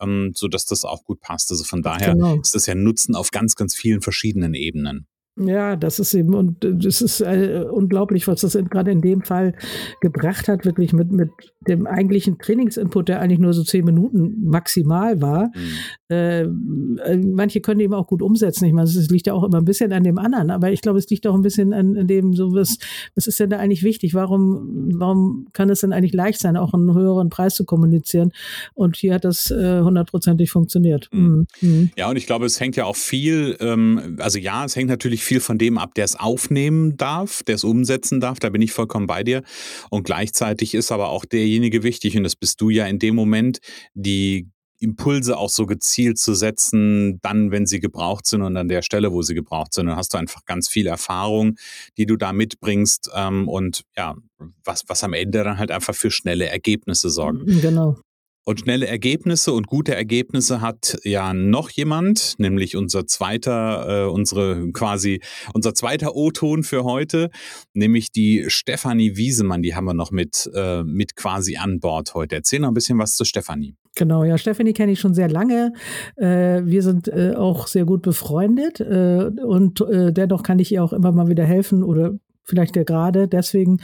ähm, 0.00 0.32
sodass 0.34 0.64
das 0.64 0.86
auch 0.86 1.04
gut 1.04 1.20
passt. 1.20 1.50
Also 1.50 1.64
von 1.64 1.82
daher 1.82 2.14
genau. 2.14 2.40
ist 2.40 2.54
das 2.54 2.64
ja 2.64 2.74
Nutzen 2.74 3.14
auf 3.14 3.32
ganz, 3.32 3.54
ganz 3.54 3.74
vielen 3.74 4.00
verschiedenen 4.00 4.54
Ebenen. 4.54 5.06
Ja, 5.36 5.74
das 5.74 5.98
ist 5.98 6.14
eben, 6.14 6.32
und 6.32 6.58
das 6.62 7.02
ist 7.02 7.20
äh, 7.20 7.64
unglaublich, 7.68 8.28
was 8.28 8.42
das 8.42 8.56
gerade 8.70 8.92
in 8.92 9.00
dem 9.00 9.22
Fall 9.22 9.54
gebracht 10.00 10.46
hat, 10.46 10.64
wirklich 10.64 10.92
mit, 10.92 11.10
mit 11.10 11.30
dem 11.68 11.86
eigentlichen 11.86 12.38
Trainingsinput, 12.38 13.08
der 13.08 13.20
eigentlich 13.20 13.38
nur 13.38 13.52
so 13.52 13.62
zehn 13.62 13.84
Minuten 13.84 14.44
maximal 14.44 15.20
war. 15.20 15.50
Mhm. 15.54 16.14
Äh, 16.14 16.42
äh 16.42 17.16
manche 17.16 17.60
können 17.60 17.80
eben 17.80 17.94
auch 17.94 18.06
gut 18.06 18.22
umsetzen. 18.22 18.64
Ich 18.66 18.72
meine, 18.72 18.88
es 18.88 19.10
liegt 19.10 19.26
ja 19.26 19.34
auch 19.34 19.44
immer 19.44 19.58
ein 19.58 19.64
bisschen 19.64 19.92
an 19.92 20.04
dem 20.04 20.18
anderen, 20.18 20.50
aber 20.50 20.72
ich 20.72 20.82
glaube, 20.82 20.98
es 20.98 21.08
liegt 21.08 21.26
auch 21.26 21.34
ein 21.34 21.42
bisschen 21.42 21.72
an, 21.72 21.96
an 21.96 22.06
dem, 22.06 22.34
so 22.34 22.52
was, 22.54 22.78
was 23.14 23.26
ist 23.26 23.40
denn 23.40 23.50
da 23.50 23.58
eigentlich 23.58 23.82
wichtig? 23.82 24.14
Warum, 24.14 24.90
warum 24.94 25.46
kann 25.52 25.70
es 25.70 25.80
denn 25.80 25.92
eigentlich 25.92 26.14
leicht 26.14 26.40
sein, 26.40 26.56
auch 26.56 26.74
einen 26.74 26.94
höheren 26.94 27.30
Preis 27.30 27.54
zu 27.54 27.64
kommunizieren? 27.64 28.32
Und 28.74 28.96
hier 28.96 29.14
hat 29.14 29.24
das 29.24 29.50
äh, 29.50 29.80
hundertprozentig 29.80 30.50
funktioniert. 30.50 31.08
Mhm. 31.12 31.46
Mhm. 31.60 31.90
Ja, 31.96 32.10
und 32.10 32.16
ich 32.16 32.26
glaube, 32.26 32.46
es 32.46 32.60
hängt 32.60 32.76
ja 32.76 32.84
auch 32.84 32.96
viel, 32.96 33.56
ähm, 33.60 34.16
also 34.18 34.38
ja, 34.38 34.64
es 34.64 34.76
hängt 34.76 34.88
natürlich 34.88 35.24
viel 35.24 35.40
von 35.40 35.58
dem 35.58 35.78
ab, 35.78 35.94
der 35.94 36.04
es 36.04 36.18
aufnehmen 36.18 36.96
darf, 36.96 37.42
der 37.42 37.56
es 37.56 37.64
umsetzen 37.64 38.20
darf. 38.20 38.38
Da 38.38 38.50
bin 38.50 38.62
ich 38.62 38.72
vollkommen 38.72 39.06
bei 39.06 39.22
dir. 39.22 39.42
Und 39.90 40.04
gleichzeitig 40.04 40.74
ist 40.74 40.92
aber 40.92 41.08
auch 41.08 41.24
derjenige 41.54 41.82
wichtig, 41.82 42.16
und 42.16 42.24
das 42.24 42.36
bist 42.36 42.60
du 42.60 42.70
ja 42.70 42.86
in 42.86 42.98
dem 42.98 43.14
Moment, 43.14 43.60
die 43.94 44.48
Impulse 44.80 45.38
auch 45.38 45.48
so 45.48 45.66
gezielt 45.66 46.18
zu 46.18 46.34
setzen, 46.34 47.20
dann, 47.22 47.50
wenn 47.52 47.64
sie 47.64 47.80
gebraucht 47.80 48.26
sind 48.26 48.42
und 48.42 48.56
an 48.56 48.68
der 48.68 48.82
Stelle, 48.82 49.12
wo 49.12 49.22
sie 49.22 49.34
gebraucht 49.34 49.72
sind. 49.72 49.86
Dann 49.86 49.96
hast 49.96 50.12
du 50.12 50.18
einfach 50.18 50.44
ganz 50.44 50.68
viel 50.68 50.86
Erfahrung, 50.86 51.56
die 51.96 52.06
du 52.06 52.16
da 52.16 52.32
mitbringst 52.32 53.10
ähm, 53.14 53.48
und 53.48 53.84
ja, 53.96 54.16
was, 54.64 54.82
was 54.88 55.04
am 55.04 55.14
Ende 55.14 55.44
dann 55.44 55.58
halt 55.58 55.70
einfach 55.70 55.94
für 55.94 56.10
schnelle 56.10 56.48
Ergebnisse 56.48 57.08
sorgt. 57.08 57.46
Genau. 57.46 57.96
Und 58.46 58.60
schnelle 58.60 58.86
Ergebnisse 58.86 59.54
und 59.54 59.66
gute 59.66 59.94
Ergebnisse 59.94 60.60
hat 60.60 60.98
ja 61.02 61.32
noch 61.32 61.70
jemand, 61.70 62.34
nämlich 62.38 62.76
unser 62.76 63.06
zweiter, 63.06 64.04
äh, 64.04 64.10
unsere 64.10 64.70
quasi 64.72 65.20
unser 65.54 65.72
zweiter 65.72 66.14
O-Ton 66.14 66.62
für 66.62 66.84
heute, 66.84 67.30
nämlich 67.72 68.12
die 68.12 68.44
Stefanie 68.48 69.16
Wiesemann. 69.16 69.62
Die 69.62 69.74
haben 69.74 69.86
wir 69.86 69.94
noch 69.94 70.10
mit, 70.10 70.50
äh, 70.54 70.82
mit 70.82 71.16
quasi 71.16 71.56
an 71.56 71.80
Bord 71.80 72.14
heute. 72.14 72.36
Erzähl 72.36 72.60
noch 72.60 72.68
ein 72.68 72.74
bisschen 72.74 72.98
was 72.98 73.16
zu 73.16 73.24
Stefanie. 73.24 73.76
Genau, 73.96 74.24
ja, 74.24 74.36
Stefanie 74.36 74.74
kenne 74.74 74.92
ich 74.92 75.00
schon 75.00 75.14
sehr 75.14 75.30
lange. 75.30 75.72
Äh, 76.16 76.62
wir 76.64 76.82
sind 76.82 77.08
äh, 77.08 77.34
auch 77.36 77.66
sehr 77.66 77.86
gut 77.86 78.02
befreundet 78.02 78.80
äh, 78.80 79.30
und 79.42 79.80
äh, 79.80 80.12
dennoch 80.12 80.42
kann 80.42 80.58
ich 80.58 80.70
ihr 80.72 80.84
auch 80.84 80.92
immer 80.92 81.12
mal 81.12 81.28
wieder 81.28 81.44
helfen 81.44 81.82
oder 81.82 82.18
vielleicht 82.44 82.76
ja 82.76 82.84
gerade 82.84 83.28
deswegen, 83.28 83.78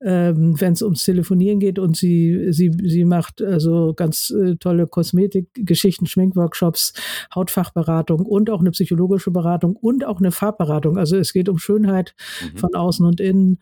ähm, 0.00 0.60
wenn 0.60 0.72
es 0.72 0.82
ums 0.82 1.04
Telefonieren 1.04 1.60
geht 1.60 1.78
und 1.78 1.96
sie, 1.96 2.52
sie, 2.52 2.72
sie 2.82 3.04
macht 3.04 3.42
also 3.42 3.94
ganz 3.94 4.30
äh, 4.30 4.56
tolle 4.56 4.86
Kosmetikgeschichten, 4.86 6.06
Schminkworkshops, 6.06 6.92
Hautfachberatung 7.34 8.20
und 8.26 8.50
auch 8.50 8.60
eine 8.60 8.70
psychologische 8.70 9.30
Beratung 9.30 9.76
und 9.76 10.04
auch 10.04 10.18
eine 10.18 10.32
Farbberatung. 10.32 10.98
Also 10.98 11.16
es 11.16 11.32
geht 11.32 11.48
um 11.48 11.58
Schönheit 11.58 12.14
mhm. 12.42 12.58
von 12.58 12.74
außen 12.74 13.06
und 13.06 13.20
innen, 13.20 13.58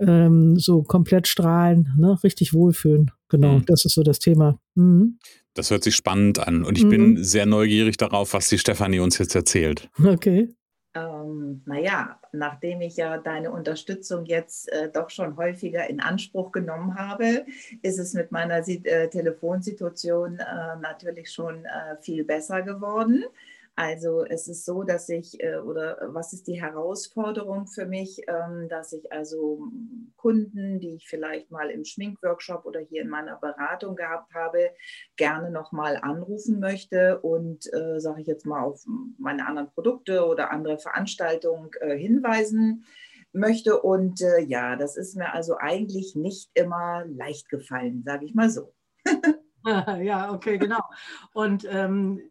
ähm, 0.00 0.56
so 0.56 0.82
komplett 0.82 1.28
strahlen, 1.28 1.88
ne? 1.98 2.18
richtig 2.22 2.54
wohlfühlen. 2.54 3.10
Genau, 3.28 3.58
mhm. 3.58 3.66
das 3.66 3.84
ist 3.84 3.94
so 3.94 4.02
das 4.02 4.18
Thema. 4.18 4.58
Mhm. 4.74 5.18
Das 5.54 5.70
hört 5.70 5.84
sich 5.84 5.96
spannend 5.96 6.38
an 6.38 6.64
und 6.64 6.78
ich 6.78 6.84
mhm. 6.84 6.90
bin 6.90 7.24
sehr 7.24 7.44
neugierig 7.44 7.96
darauf, 7.96 8.32
was 8.32 8.48
die 8.48 8.58
Stefanie 8.58 9.00
uns 9.00 9.18
jetzt 9.18 9.34
erzählt. 9.34 9.90
Okay. 10.02 10.48
Ähm, 10.94 11.62
naja, 11.66 12.17
nachdem 12.32 12.80
ich 12.80 12.96
ja 12.96 13.18
deine 13.18 13.50
Unterstützung 13.50 14.24
jetzt 14.26 14.70
äh, 14.72 14.90
doch 14.90 15.10
schon 15.10 15.36
häufiger 15.36 15.88
in 15.88 16.00
Anspruch 16.00 16.52
genommen 16.52 16.96
habe, 16.96 17.46
ist 17.82 17.98
es 17.98 18.14
mit 18.14 18.32
meiner 18.32 18.66
äh, 18.66 19.08
Telefonsituation 19.08 20.38
äh, 20.38 20.76
natürlich 20.80 21.30
schon 21.30 21.64
äh, 21.64 21.96
viel 22.00 22.24
besser 22.24 22.62
geworden. 22.62 23.24
Also 23.78 24.24
es 24.24 24.48
ist 24.48 24.64
so, 24.64 24.82
dass 24.82 25.08
ich, 25.08 25.40
äh, 25.40 25.58
oder 25.58 25.98
was 26.08 26.32
ist 26.32 26.48
die 26.48 26.60
Herausforderung 26.60 27.68
für 27.68 27.86
mich, 27.86 28.20
ähm, 28.26 28.68
dass 28.68 28.92
ich 28.92 29.12
also 29.12 29.68
Kunden, 30.16 30.80
die 30.80 30.96
ich 30.96 31.06
vielleicht 31.06 31.52
mal 31.52 31.70
im 31.70 31.84
Schminkworkshop 31.84 32.66
oder 32.66 32.80
hier 32.80 33.02
in 33.02 33.08
meiner 33.08 33.36
Beratung 33.36 33.94
gehabt 33.94 34.34
habe, 34.34 34.72
gerne 35.14 35.52
nochmal 35.52 35.96
anrufen 35.96 36.58
möchte 36.58 37.20
und, 37.20 37.72
äh, 37.72 38.00
sage 38.00 38.22
ich 38.22 38.26
jetzt 38.26 38.46
mal, 38.46 38.64
auf 38.64 38.84
meine 39.16 39.46
anderen 39.46 39.70
Produkte 39.70 40.26
oder 40.26 40.50
andere 40.50 40.80
Veranstaltungen 40.80 41.70
äh, 41.78 41.96
hinweisen 41.96 42.84
möchte. 43.32 43.80
Und 43.80 44.24
ja, 44.48 44.74
das 44.74 44.96
ist 44.96 45.16
mir 45.16 45.32
also 45.32 45.56
eigentlich 45.56 46.16
nicht 46.16 46.50
immer 46.54 47.04
leicht 47.06 47.48
gefallen, 47.48 48.02
sage 48.04 48.24
ich 48.24 48.34
mal 48.34 48.50
so. 48.50 48.74
ja, 49.64 50.32
okay, 50.32 50.58
genau. 50.58 50.80
Und 51.32 51.64
ähm, 51.70 52.22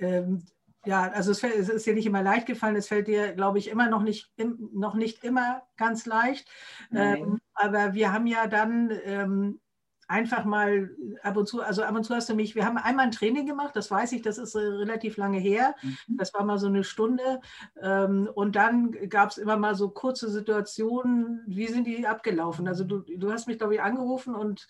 ähm, 0.00 0.42
ja, 0.86 1.10
also 1.10 1.32
es, 1.32 1.42
es, 1.42 1.68
ist 1.68 1.86
dir 1.86 1.94
nicht 1.94 2.06
immer 2.06 2.22
leicht 2.22 2.46
gefallen, 2.46 2.76
es 2.76 2.88
fällt 2.88 3.08
dir, 3.08 3.32
glaube 3.32 3.58
ich, 3.58 3.68
immer 3.68 3.88
noch 3.88 4.02
nicht, 4.02 4.32
im, 4.36 4.70
noch 4.72 4.94
nicht 4.94 5.24
immer 5.24 5.62
ganz 5.76 6.06
leicht. 6.06 6.48
Ähm, 6.92 7.40
aber 7.54 7.94
wir 7.94 8.12
haben 8.12 8.26
ja 8.26 8.46
dann 8.46 8.90
ähm, 9.04 9.60
einfach 10.08 10.44
mal 10.44 10.90
ab 11.22 11.36
und 11.36 11.48
zu, 11.48 11.62
also 11.62 11.82
ab 11.82 11.94
und 11.94 12.04
zu 12.04 12.14
hast 12.14 12.28
du 12.28 12.34
mich, 12.34 12.54
wir 12.54 12.64
haben 12.64 12.78
einmal 12.78 13.06
ein 13.06 13.10
Training 13.10 13.46
gemacht, 13.46 13.74
das 13.74 13.90
weiß 13.90 14.12
ich, 14.12 14.22
das 14.22 14.38
ist 14.38 14.54
äh, 14.54 14.60
relativ 14.60 15.16
lange 15.16 15.38
her. 15.38 15.74
Mhm. 15.82 16.16
Das 16.16 16.32
war 16.34 16.44
mal 16.44 16.58
so 16.58 16.68
eine 16.68 16.84
Stunde. 16.84 17.40
Ähm, 17.80 18.28
und 18.34 18.56
dann 18.56 18.92
gab 19.08 19.30
es 19.30 19.38
immer 19.38 19.56
mal 19.56 19.74
so 19.74 19.88
kurze 19.90 20.30
Situationen, 20.30 21.42
wie 21.46 21.66
sind 21.66 21.86
die 21.86 22.06
abgelaufen? 22.06 22.68
Also 22.68 22.84
du, 22.84 23.00
du 23.00 23.32
hast 23.32 23.48
mich, 23.48 23.58
glaube 23.58 23.74
ich, 23.74 23.82
angerufen 23.82 24.34
und 24.34 24.68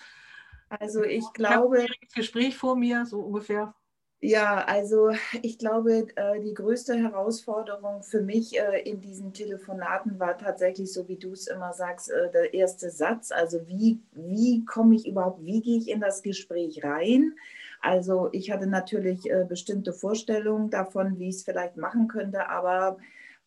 also 0.68 1.02
ich 1.02 1.24
glaube. 1.32 1.84
Ich 1.84 1.90
ein 1.90 2.08
Gespräch 2.14 2.56
vor 2.56 2.76
mir, 2.76 3.06
so 3.06 3.20
ungefähr. 3.20 3.74
Ja, 4.22 4.64
also 4.66 5.10
ich 5.42 5.58
glaube, 5.58 6.06
äh, 6.16 6.40
die 6.40 6.54
größte 6.54 6.96
Herausforderung 6.96 8.02
für 8.02 8.22
mich 8.22 8.58
äh, 8.58 8.80
in 8.88 9.00
diesen 9.00 9.32
Telefonaten 9.34 10.18
war 10.18 10.38
tatsächlich, 10.38 10.92
so 10.92 11.06
wie 11.08 11.16
du 11.16 11.32
es 11.32 11.46
immer 11.46 11.72
sagst, 11.74 12.10
äh, 12.10 12.30
der 12.32 12.54
erste 12.54 12.90
Satz. 12.90 13.30
Also 13.30 13.68
wie, 13.68 14.00
wie 14.12 14.64
komme 14.64 14.94
ich 14.96 15.06
überhaupt, 15.06 15.44
wie 15.44 15.60
gehe 15.60 15.78
ich 15.78 15.88
in 15.88 16.00
das 16.00 16.22
Gespräch 16.22 16.82
rein? 16.82 17.34
Also 17.82 18.30
ich 18.32 18.50
hatte 18.50 18.66
natürlich 18.66 19.28
bestimmte 19.48 19.92
Vorstellungen 19.92 20.70
davon, 20.70 21.18
wie 21.18 21.28
ich 21.28 21.36
es 21.36 21.42
vielleicht 21.44 21.76
machen 21.76 22.08
könnte, 22.08 22.48
aber 22.48 22.96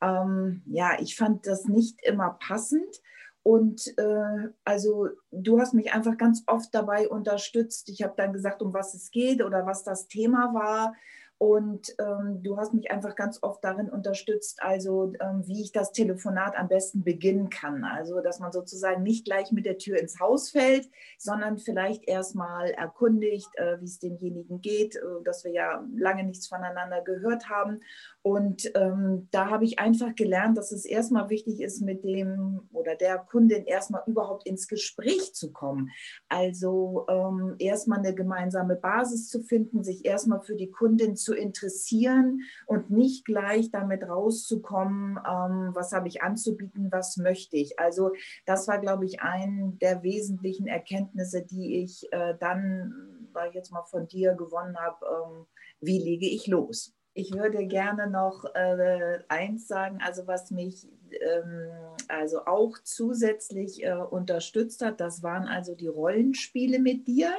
ähm, 0.01 0.61
ja, 0.67 0.91
ich 1.01 1.15
fand 1.17 1.47
das 1.47 1.65
nicht 1.65 1.99
immer 2.05 2.37
passend. 2.39 3.01
Und 3.49 3.97
äh, 3.97 4.49
also 4.63 5.09
du 5.31 5.59
hast 5.59 5.73
mich 5.73 5.91
einfach 5.91 6.17
ganz 6.17 6.43
oft 6.45 6.69
dabei 6.71 7.09
unterstützt. 7.09 7.89
Ich 7.89 8.03
habe 8.03 8.13
dann 8.15 8.31
gesagt, 8.31 8.61
um 8.61 8.75
was 8.75 8.93
es 8.93 9.09
geht 9.09 9.41
oder 9.41 9.65
was 9.65 9.83
das 9.83 10.07
Thema 10.07 10.53
war. 10.53 10.93
Und 11.39 11.95
ähm, 11.99 12.43
du 12.43 12.57
hast 12.57 12.73
mich 12.73 12.91
einfach 12.91 13.15
ganz 13.15 13.39
oft 13.41 13.63
darin 13.63 13.89
unterstützt, 13.89 14.61
also 14.61 15.13
ähm, 15.21 15.47
wie 15.47 15.61
ich 15.61 15.71
das 15.71 15.93
Telefonat 15.93 16.57
am 16.57 16.67
besten 16.67 17.05
beginnen 17.05 17.49
kann. 17.49 17.85
Also, 17.85 18.19
dass 18.19 18.41
man 18.41 18.51
sozusagen 18.51 19.03
nicht 19.03 19.23
gleich 19.23 19.53
mit 19.53 19.65
der 19.65 19.77
Tür 19.77 19.97
ins 19.97 20.19
Haus 20.19 20.51
fällt, 20.51 20.89
sondern 21.17 21.57
vielleicht 21.57 22.05
erstmal 22.09 22.71
erkundigt, 22.71 23.47
äh, 23.55 23.79
wie 23.79 23.85
es 23.85 23.99
demjenigen 23.99 24.59
geht, 24.59 24.97
äh, 24.97 24.99
dass 25.23 25.45
wir 25.45 25.51
ja 25.53 25.81
lange 25.95 26.25
nichts 26.25 26.45
voneinander 26.47 27.01
gehört 27.01 27.49
haben. 27.49 27.79
Und 28.21 28.69
ähm, 28.75 29.29
da 29.31 29.49
habe 29.49 29.63
ich 29.63 29.79
einfach 29.79 30.13
gelernt, 30.15 30.57
dass 30.57 30.73
es 30.73 30.83
erstmal 30.83 31.29
wichtig 31.29 31.61
ist, 31.61 31.81
mit 31.81 32.03
dem 32.03 32.67
oder 32.73 32.95
der 32.95 33.17
Kundin 33.17 33.63
erstmal 33.63 34.03
überhaupt 34.07 34.45
ins 34.45 34.67
Gespräch 34.67 35.33
zu 35.33 35.53
kommen. 35.53 35.89
Also 36.27 37.05
ähm, 37.09 37.55
erstmal 37.59 37.99
eine 37.99 38.13
gemeinsame 38.13 38.75
Basis 38.75 39.29
zu 39.29 39.41
finden, 39.41 39.85
sich 39.85 40.03
erstmal 40.03 40.41
für 40.41 40.57
die 40.57 40.69
Kundin 40.69 41.15
zu 41.15 41.28
interessieren 41.33 42.41
und 42.65 42.89
nicht 42.89 43.25
gleich 43.25 43.71
damit 43.71 44.07
rauszukommen, 44.07 45.17
ähm, 45.17 45.71
was 45.73 45.91
habe 45.91 46.07
ich 46.07 46.21
anzubieten, 46.21 46.91
was 46.91 47.17
möchte 47.17 47.57
ich. 47.57 47.79
Also 47.79 48.11
das 48.45 48.67
war, 48.67 48.79
glaube 48.79 49.05
ich, 49.05 49.21
eine 49.21 49.73
der 49.81 50.03
wesentlichen 50.03 50.67
Erkenntnisse, 50.67 51.43
die 51.43 51.83
ich 51.83 52.11
äh, 52.11 52.35
dann, 52.39 53.29
weil 53.33 53.49
ich 53.49 53.55
jetzt 53.55 53.71
mal 53.71 53.83
von 53.83 54.07
dir 54.07 54.33
gewonnen 54.33 54.77
habe, 54.77 55.05
ähm, 55.05 55.45
wie 55.81 55.99
lege 55.99 56.27
ich 56.27 56.47
los? 56.47 56.93
Ich 57.13 57.33
würde 57.33 57.67
gerne 57.67 58.09
noch 58.09 58.45
äh, 58.53 59.19
eins 59.27 59.67
sagen, 59.67 59.99
also 60.01 60.27
was 60.27 60.51
mich 60.51 60.87
ähm, 61.11 61.69
also 62.07 62.45
auch 62.45 62.77
zusätzlich 62.83 63.83
äh, 63.83 63.93
unterstützt 63.93 64.83
hat, 64.83 64.99
das 64.99 65.21
waren 65.21 65.47
also 65.47 65.75
die 65.75 65.87
Rollenspiele 65.87 66.79
mit 66.79 67.07
dir. 67.07 67.33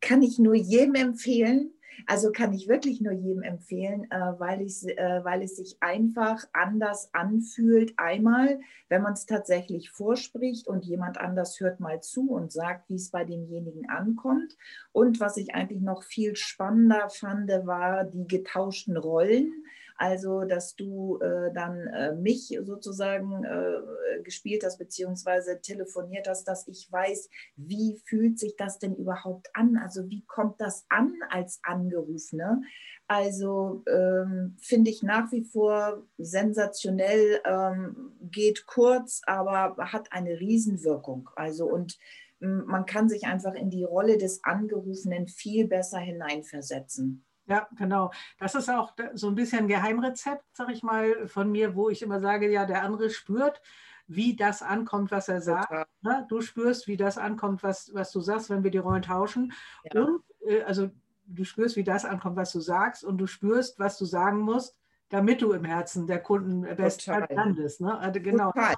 Kann 0.00 0.22
ich 0.22 0.38
nur 0.38 0.54
jedem 0.54 0.94
empfehlen. 0.94 1.73
Also 2.06 2.32
kann 2.32 2.52
ich 2.52 2.68
wirklich 2.68 3.00
nur 3.00 3.12
jedem 3.12 3.42
empfehlen, 3.42 4.10
äh, 4.10 4.18
weil, 4.38 4.60
ich, 4.62 4.86
äh, 4.86 5.24
weil 5.24 5.42
es 5.42 5.56
sich 5.56 5.76
einfach 5.80 6.44
anders 6.52 7.10
anfühlt. 7.12 7.94
Einmal, 7.96 8.60
wenn 8.88 9.02
man 9.02 9.14
es 9.14 9.26
tatsächlich 9.26 9.90
vorspricht 9.90 10.68
und 10.68 10.84
jemand 10.84 11.18
anders 11.18 11.58
hört 11.60 11.80
mal 11.80 12.00
zu 12.00 12.30
und 12.30 12.52
sagt, 12.52 12.88
wie 12.88 12.96
es 12.96 13.10
bei 13.10 13.24
demjenigen 13.24 13.88
ankommt. 13.88 14.56
Und 14.92 15.20
was 15.20 15.36
ich 15.36 15.54
eigentlich 15.54 15.82
noch 15.82 16.02
viel 16.02 16.36
spannender 16.36 17.08
fand, 17.08 17.50
war 17.66 18.04
die 18.04 18.26
getauschten 18.26 18.96
Rollen. 18.96 19.63
Also, 19.96 20.42
dass 20.42 20.74
du 20.74 21.18
äh, 21.20 21.52
dann 21.54 21.86
äh, 21.86 22.14
mich 22.14 22.58
sozusagen 22.64 23.44
äh, 23.44 24.22
gespielt 24.22 24.64
hast, 24.64 24.78
beziehungsweise 24.78 25.60
telefoniert 25.60 26.26
hast, 26.28 26.44
dass 26.44 26.66
ich 26.66 26.90
weiß, 26.90 27.28
wie 27.56 28.00
fühlt 28.04 28.38
sich 28.38 28.56
das 28.56 28.78
denn 28.78 28.96
überhaupt 28.96 29.48
an? 29.54 29.76
Also, 29.76 30.08
wie 30.10 30.24
kommt 30.26 30.60
das 30.60 30.84
an 30.88 31.14
als 31.30 31.60
Angerufene? 31.62 32.62
Also, 33.06 33.84
ähm, 33.86 34.56
finde 34.60 34.90
ich 34.90 35.02
nach 35.02 35.30
wie 35.30 35.44
vor 35.44 36.02
sensationell, 36.18 37.40
ähm, 37.44 38.12
geht 38.20 38.66
kurz, 38.66 39.20
aber 39.26 39.76
hat 39.78 40.12
eine 40.12 40.40
Riesenwirkung. 40.40 41.30
Also, 41.36 41.66
und 41.66 41.98
man 42.40 42.84
kann 42.84 43.08
sich 43.08 43.24
einfach 43.24 43.54
in 43.54 43.70
die 43.70 43.84
Rolle 43.84 44.18
des 44.18 44.42
Angerufenen 44.44 45.28
viel 45.28 45.66
besser 45.66 45.98
hineinversetzen. 45.98 47.23
Ja, 47.46 47.68
genau. 47.76 48.10
Das 48.38 48.54
ist 48.54 48.70
auch 48.70 48.94
so 49.14 49.28
ein 49.28 49.34
bisschen 49.34 49.60
ein 49.60 49.68
Geheimrezept, 49.68 50.44
sag 50.52 50.70
ich 50.70 50.82
mal, 50.82 51.28
von 51.28 51.50
mir, 51.50 51.74
wo 51.74 51.90
ich 51.90 52.02
immer 52.02 52.20
sage, 52.20 52.50
ja, 52.50 52.64
der 52.64 52.82
andere 52.82 53.10
spürt, 53.10 53.60
wie 54.06 54.36
das 54.36 54.62
ankommt, 54.62 55.10
was 55.10 55.28
er 55.28 55.40
sagt. 55.40 55.88
Ne? 56.02 56.26
Du 56.28 56.40
spürst, 56.40 56.86
wie 56.86 56.96
das 56.96 57.18
ankommt, 57.18 57.62
was, 57.62 57.92
was 57.94 58.12
du 58.12 58.20
sagst, 58.20 58.50
wenn 58.50 58.64
wir 58.64 58.70
die 58.70 58.78
Rollen 58.78 59.02
tauschen. 59.02 59.52
Ja. 59.92 60.02
Und 60.02 60.22
äh, 60.46 60.62
also 60.62 60.90
du 61.26 61.44
spürst, 61.44 61.76
wie 61.76 61.84
das 61.84 62.04
ankommt, 62.04 62.36
was 62.36 62.52
du 62.52 62.60
sagst, 62.60 63.04
und 63.04 63.18
du 63.18 63.26
spürst, 63.26 63.78
was 63.78 63.98
du 63.98 64.04
sagen 64.04 64.40
musst, 64.40 64.76
damit 65.08 65.42
du 65.42 65.52
im 65.52 65.64
Herzen 65.64 66.06
der 66.06 66.20
Kunden 66.20 66.62
bestenfalls 66.76 67.30
landest. 67.30 67.80
Ne? 67.80 67.96
Also 67.98 68.20
genau. 68.20 68.52
Total. 68.52 68.74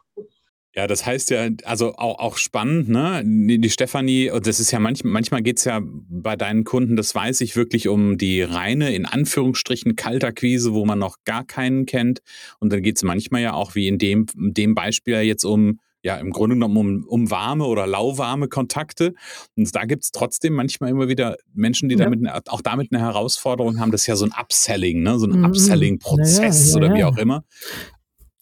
Ja, 0.76 0.87
das 0.87 1.06
heißt 1.06 1.30
ja, 1.30 1.49
also 1.64 1.95
auch, 1.97 2.18
auch 2.18 2.37
spannend, 2.37 2.90
ne? 2.90 3.23
Die 3.25 3.71
Stefanie, 3.71 4.30
das 4.42 4.61
ist 4.61 4.73
ja 4.73 4.78
manchmal, 4.78 5.11
manchmal 5.11 5.42
geht's 5.42 5.64
ja 5.64 5.80
bei 5.83 6.37
deinen 6.37 6.64
Kunden, 6.64 6.97
das 6.97 7.14
weiß 7.14 7.40
ich 7.40 7.56
wirklich, 7.56 7.88
um 7.88 8.18
die 8.18 8.42
reine, 8.42 8.95
in 8.95 9.06
Anführungsstrichen, 9.06 9.97
Kalterquise, 9.97 10.75
wo 10.75 10.85
man 10.85 10.99
noch 10.99 11.16
gar 11.25 11.45
keinen 11.45 11.87
kennt. 11.87 12.21
Und 12.61 12.75
dann 12.75 12.83
geht's 12.83 13.02
manchmal 13.02 13.40
ja 13.40 13.54
auch, 13.54 13.75
wie 13.75 13.88
in 13.88 13.97
dem, 13.97 14.26
dem 14.35 14.75
Beispiel 14.75 15.14
ja 15.14 15.23
jetzt 15.23 15.45
um, 15.45 15.80
ja, 16.02 16.18
im 16.18 16.30
Grunde 16.30 16.56
genommen 16.56 16.76
um, 16.76 17.04
um 17.04 17.30
warme 17.30 17.64
oder 17.64 17.87
lauwarme 17.87 18.49
Kontakte. 18.49 19.14
Und 19.56 19.75
da 19.75 19.87
gibt's 19.87 20.11
trotzdem 20.12 20.52
manchmal 20.52 20.90
immer 20.90 21.09
wieder 21.09 21.38
Menschen, 21.54 21.88
die 21.88 21.97
ja. 21.97 22.04
damit 22.04 22.21
auch 22.50 22.61
damit 22.61 22.92
eine 22.92 23.02
Herausforderung 23.02 23.80
haben. 23.80 23.92
Das 23.92 24.02
ist 24.02 24.09
ja 24.09 24.16
so 24.16 24.26
ein 24.26 24.33
Upselling, 24.38 25.02
ne? 25.02 25.18
so 25.18 25.26
ein 25.26 25.38
mhm. 25.38 25.47
Upselling-Prozess 25.47 26.75
ja, 26.75 26.80
ja, 26.80 26.87
oder 26.87 26.95
wie 26.95 27.04
auch 27.04 27.16
immer. 27.16 27.45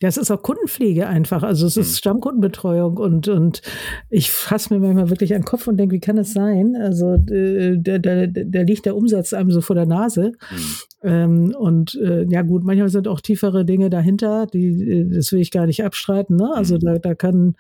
Ja, 0.03 0.09
es 0.09 0.17
ist 0.17 0.31
auch 0.31 0.43
Kundenpflege 0.43 1.07
einfach. 1.07 1.43
Also 1.43 1.67
es 1.67 1.77
ist 1.77 1.93
mhm. 1.93 1.97
Stammkundenbetreuung 1.97 2.97
und, 2.97 3.29
und 3.29 3.63
ich 4.11 4.31
fasse 4.31 4.75
mir 4.75 4.81
manchmal 4.81 5.09
wirklich 5.09 5.35
an 5.35 5.43
den 5.43 5.47
Kopf 5.47 5.67
und 5.69 5.77
denke, 5.77 5.95
wie 5.95 6.01
kann 6.01 6.19
es 6.19 6.33
sein? 6.33 6.77
Also 6.77 7.17
da, 7.17 7.99
da, 7.99 8.27
da 8.27 8.61
liegt 8.63 8.87
der 8.87 8.97
Umsatz 8.97 9.33
einem 9.33 9.51
so 9.51 9.61
vor 9.61 9.77
der 9.77 9.87
Nase. 9.87 10.33
Mhm. 10.51 10.77
Ähm, 11.05 11.55
und 11.57 11.97
äh, 11.97 12.25
ja 12.31 12.41
gut, 12.41 12.65
manchmal 12.65 12.89
sind 12.89 13.09
auch 13.09 13.21
tiefere 13.21 13.67
Dinge 13.67 13.91
dahinter, 13.91 14.47
die, 14.47 14.69
äh, 14.91 15.05
das 15.15 15.33
will 15.33 15.41
ich 15.41 15.51
gar 15.51 15.67
nicht 15.67 15.85
abstreiten. 15.85 16.37
Ne? 16.37 16.51
Also 16.55 16.77
mhm. 16.77 16.81
da, 16.81 16.99
da 16.99 17.15
können 17.15 17.57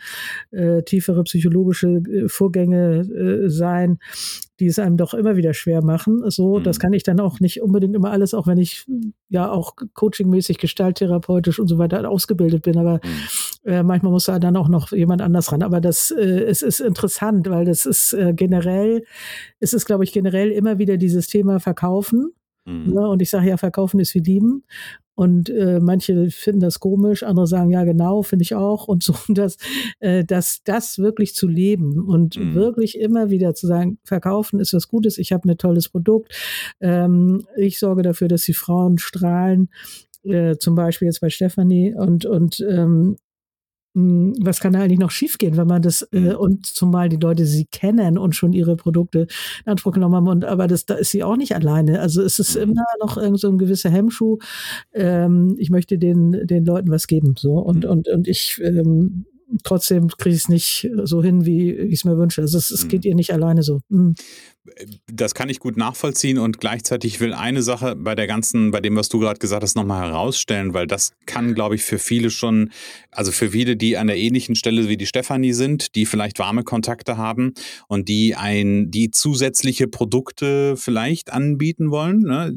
äh, 0.51 0.83
tiefere 0.83 1.25
psychologische 1.25 1.89
äh, 1.89 2.29
Vorgänge 2.29 3.01
äh, 3.01 3.51
sein, 3.51 3.99
die 4.61 4.67
es 4.67 4.79
einem 4.79 4.97
doch 4.97 5.13
immer 5.13 5.37
wieder 5.37 5.53
schwer 5.53 5.85
machen. 5.85 6.23
So, 6.31 6.59
mhm. 6.59 6.63
das 6.63 6.79
kann 6.79 6.95
ich 6.95 7.03
dann 7.03 7.21
auch 7.21 7.39
nicht 7.39 7.61
unbedingt 7.61 7.95
immer 7.95 8.13
alles, 8.13 8.33
auch 8.33 8.47
wenn 8.47 8.57
ich 8.57 8.87
ja 9.29 9.51
auch 9.51 9.75
coachingmäßig, 9.93 10.57
gestalttherapeutisch 10.57 11.59
und 11.59 11.69
so 11.69 11.77
weiter 11.77 12.09
ausgebildet 12.09 12.63
bin, 12.63 12.79
aber 12.79 13.01
mhm. 13.05 13.71
äh, 13.71 13.83
manchmal 13.83 14.13
muss 14.13 14.25
da 14.25 14.39
dann 14.39 14.57
auch 14.57 14.69
noch 14.69 14.91
jemand 14.93 15.21
anders 15.21 15.53
ran. 15.53 15.63
Aber 15.63 15.83
das 15.83 16.11
äh, 16.11 16.45
es 16.45 16.63
ist 16.63 16.81
interessant, 16.81 17.51
weil 17.51 17.67
das 17.67 17.85
ist 17.85 18.15
äh, 18.15 18.33
generell, 18.35 19.05
es 19.61 19.75
ist, 19.75 19.85
glaube 19.85 20.05
ich, 20.05 20.13
generell 20.13 20.51
immer 20.51 20.79
wieder 20.79 20.97
dieses 20.97 21.27
Thema 21.27 21.61
Verkaufen. 21.61 22.33
Mhm. 22.65 22.95
Ne? 22.95 23.09
Und 23.09 23.23
ich 23.23 23.31
sage 23.31 23.49
ja, 23.49 23.57
verkaufen 23.57 24.01
ist 24.01 24.15
wie 24.15 24.21
lieben. 24.21 24.65
Und 25.17 25.49
äh, 25.49 25.79
manche 25.81 26.29
finden 26.31 26.61
das 26.61 26.81
komisch, 26.81 27.23
andere 27.23 27.47
sagen, 27.47 27.71
ja, 27.71 27.85
genau, 27.85 28.23
finde 28.23 28.43
ich 28.43 28.55
auch. 28.55 28.89
Und 28.89 29.05
so, 29.05 29.15
dass, 29.29 29.57
äh, 30.01 30.25
dass 30.25 30.63
das 30.65 30.99
wirklich 30.99 31.35
zu 31.35 31.47
leben 31.47 32.05
und 32.05 32.37
mhm. 32.37 32.55
wirklich 32.55 32.99
immer 32.99 33.31
wieder 33.31 33.55
zu 33.55 33.67
sagen, 33.67 33.99
verkaufen 34.03 34.59
ist 34.59 34.75
was 34.75 34.89
Gutes, 34.89 35.19
ich 35.19 35.33
habe 35.33 35.49
ein 35.49 35.57
tolles 35.57 35.89
Produkt, 35.89 36.35
ähm, 36.81 37.47
ich 37.57 37.79
sorge 37.79 38.03
dafür, 38.03 38.27
dass 38.27 38.43
die 38.43 38.55
Frauen 38.55 38.99
strahlen, 38.99 39.71
äh, 40.25 40.57
zum 40.57 40.75
Beispiel 40.75 41.07
jetzt 41.07 41.21
bei 41.21 41.31
Stefanie 41.31 41.95
und, 41.95 42.27
und 42.27 42.59
ähm, 42.69 42.69
hm, 42.71 43.17
was 43.95 44.59
kann 44.59 44.73
da 44.73 44.81
eigentlich 44.81 44.99
noch 44.99 45.13
schiefgehen, 45.13 45.57
wenn 45.57 45.69
man 45.69 45.81
das 45.81 46.03
äh, 46.13 46.19
mhm. 46.19 46.37
und 46.37 46.67
zumal 46.67 47.09
die 47.09 47.17
Leute 47.17 47.47
sie 47.47 47.67
kennen 47.67 48.19
und 48.19 48.35
schon 48.35 48.53
ihre 48.53 48.75
Produkte 48.75 49.27
in 49.65 49.71
Anspruch 49.71 49.93
genommen 49.93 50.17
haben 50.17 50.29
und 50.29 50.45
aber 50.45 50.67
das 50.67 50.85
da 50.85 50.95
ist 50.95 51.13
sie 51.13 51.23
auch 51.23 51.37
nicht 51.37 51.55
alleine. 51.55 52.01
Also 52.01 52.23
es 52.23 52.41
ist 52.41 52.57
mhm. 52.57 52.63
immer 52.63 52.85
noch 53.01 53.17
irgend 53.17 53.39
so 53.39 53.49
ein 53.49 53.59
gewisser 53.59 53.91
Hemmschuh. 53.91 54.39
Ähm, 54.93 55.55
ich 55.59 55.71
möchte 55.71 55.97
den 55.97 56.45
den 56.45 56.65
Leuten 56.65 56.91
was 56.91 57.07
geben 57.07 57.35
so 57.39 57.53
und 57.59 57.85
mhm. 57.85 57.91
und 57.91 58.09
und 58.09 58.29
ich 58.29 58.61
ähm, 58.65 59.27
trotzdem 59.63 60.09
kriege 60.09 60.35
ich 60.35 60.43
es 60.43 60.49
nicht 60.49 60.91
so 61.05 61.23
hin, 61.23 61.47
wie 61.47 61.71
ich 61.71 61.95
es 61.95 62.05
mir 62.05 62.19
wünsche. 62.19 62.41
Also 62.41 62.59
es, 62.59 62.73
es 62.73 62.89
geht 62.89 63.05
ihr 63.05 63.15
nicht 63.15 63.33
alleine 63.33 63.63
so. 63.63 63.81
Mhm 63.89 64.15
das 65.07 65.35
kann 65.35 65.51
ich 65.51 65.61
gut 65.61 65.77
nachvollziehen 65.77 66.39
und 66.39 66.59
gleichzeitig 66.59 67.21
will 67.21 67.35
eine 67.35 67.63
Sache 67.63 67.97
bei 67.97 68.15
der 68.15 68.27
ganzen, 68.27 68.71
bei 68.71 68.81
dem, 68.81 68.97
was 68.97 69.11
du 69.11 69.19
gerade 69.19 69.39
gesagt 69.39 69.63
hast, 69.63 69.77
nochmal 69.77 70.09
herausstellen, 70.09 70.73
weil 70.73 70.87
das 70.87 71.13
kann, 71.27 71.55
glaube 71.55 71.75
ich, 71.75 71.83
für 71.83 71.99
viele 71.99 72.31
schon, 72.31 72.71
also 73.11 73.31
für 73.31 73.51
viele, 73.51 73.77
die 73.77 73.99
an 73.99 74.07
der 74.07 74.17
ähnlichen 74.17 74.55
Stelle 74.57 74.89
wie 74.89 74.97
die 74.97 75.07
Stefanie 75.07 75.53
sind, 75.53 75.95
die 75.95 76.07
vielleicht 76.07 76.39
warme 76.39 76.65
Kontakte 76.65 77.19
haben 77.19 77.53
und 77.89 78.09
die 78.09 78.37
ein, 78.37 78.91
die 78.91 79.11
zusätzliche 79.11 79.87
Produkte 79.87 80.77
vielleicht 80.79 81.31
anbieten 81.31 81.91
wollen. 81.91 82.21
Ne? 82.21 82.57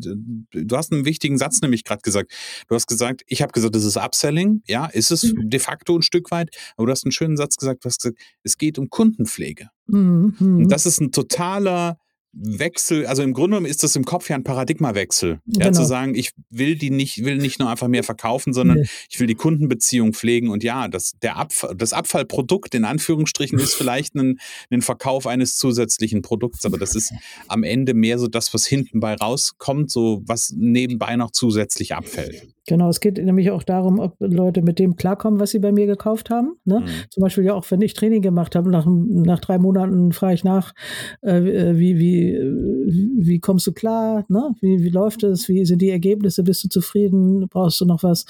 Du 0.52 0.78
hast 0.78 0.94
einen 0.94 1.04
wichtigen 1.04 1.38
Satz 1.38 1.62
nämlich 1.62 1.84
gerade 1.84 2.02
gesagt. 2.02 2.32
Du 2.70 2.76
hast 2.76 2.88
gesagt, 2.88 3.24
ich 3.28 3.42
habe 3.42 3.52
gesagt, 3.52 3.76
das 3.76 3.84
ist 3.84 3.98
Upselling. 3.98 4.62
Ja, 4.66 4.86
ist 4.86 5.12
es 5.12 5.24
mhm. 5.24 5.50
de 5.50 5.60
facto 5.60 5.98
ein 5.98 6.04
Stück 6.04 6.32
weit, 6.32 6.56
aber 6.78 6.86
du 6.86 6.92
hast 6.92 7.04
einen 7.04 7.12
schönen 7.12 7.36
Satz 7.36 7.58
gesagt, 7.58 7.84
du 7.84 7.90
hast 7.90 8.02
gesagt, 8.02 8.18
es 8.44 8.58
geht 8.58 8.80
um 8.80 8.90
Kundenpflege. 8.90 9.70
Mhm. 9.88 10.36
Und 10.40 10.72
das 10.72 10.86
ist 10.86 11.00
ein 11.02 11.12
totaler 11.12 11.98
Wechsel, 12.40 13.06
also 13.06 13.24
im 13.24 13.34
Grunde 13.34 13.56
genommen 13.56 13.66
ist 13.66 13.84
das 13.84 13.96
im 13.96 14.06
Kopf 14.06 14.30
ja 14.30 14.36
ein 14.36 14.44
Paradigmawechsel. 14.44 15.40
Ja, 15.46 15.66
genau. 15.66 15.72
zu 15.72 15.86
sagen, 15.86 16.16
ich 16.16 16.32
will 16.50 16.76
die 16.76 16.90
nicht, 16.90 17.24
will 17.24 17.38
nicht 17.38 17.60
nur 17.60 17.70
einfach 17.70 17.88
mehr 17.88 18.04
verkaufen, 18.04 18.54
sondern 18.54 18.80
nee. 18.80 18.88
ich 19.10 19.20
will 19.20 19.28
die 19.28 19.36
Kundenbeziehung 19.36 20.14
pflegen 20.14 20.50
und 20.50 20.64
ja, 20.64 20.88
das, 20.88 21.14
der 21.22 21.38
Abfall, 21.38 21.76
das 21.76 21.94
Abfallprodukt 21.94 22.76
in 22.76 22.86
Anführungsstrichen 22.86 23.58
ist 23.60 23.74
vielleicht 23.74 24.16
ein, 24.16 24.40
ein 24.70 24.82
Verkauf 24.82 25.26
eines 25.28 25.58
zusätzlichen 25.58 26.22
Produkts, 26.22 26.66
aber 26.66 26.78
das 26.78 26.96
ist 26.96 27.14
am 27.48 27.64
Ende 27.64 27.94
mehr 27.94 28.20
so 28.20 28.28
das, 28.28 28.54
was 28.54 28.66
hinten 28.66 29.00
bei 29.00 29.16
rauskommt, 29.16 29.90
so 29.90 30.22
was 30.26 30.54
nebenbei 30.56 31.16
noch 31.16 31.32
zusätzlich 31.32 31.96
abfällt. 31.96 32.48
Genau, 32.68 32.90
es 32.90 33.00
geht 33.00 33.18
nämlich 33.18 33.50
auch 33.50 33.64
darum, 33.64 34.00
ob 34.00 34.18
Leute 34.20 34.62
mit 34.62 34.78
dem 34.78 34.98
klarkommen, 34.98 35.40
was 35.40 35.52
sie 35.52 35.60
bei 35.60 35.72
mir 35.72 35.86
gekauft 35.86 36.30
haben. 36.30 36.58
Ne? 36.66 36.82
Mhm. 36.82 36.88
Zum 37.10 37.22
Beispiel 37.22 37.46
ja 37.46 37.54
auch, 37.54 37.66
wenn 37.72 37.80
ich 37.80 37.94
Training 37.94 38.22
gemacht 38.22 38.58
habe, 38.58 38.70
nach, 38.70 38.86
nach 38.86 39.40
drei 39.40 39.58
Monaten 39.58 40.12
frage 40.12 40.34
ich 40.34 40.44
nach, 40.44 40.74
äh, 41.22 41.42
wie, 41.42 41.98
wie, 41.98 42.27
wie 42.36 43.40
kommst 43.40 43.68
du 43.68 43.72
klar, 43.72 44.26
ne? 44.30 44.56
wie, 44.62 44.84
wie 44.84 44.90
läuft 44.90 45.24
es, 45.24 45.50
wie 45.50 45.66
sind 45.66 45.82
die 45.82 45.90
Ergebnisse, 45.90 46.44
bist 46.44 46.64
du 46.64 46.70
zufrieden, 46.70 47.48
brauchst 47.50 47.82
du 47.82 47.86
noch 47.86 48.04
was 48.04 48.26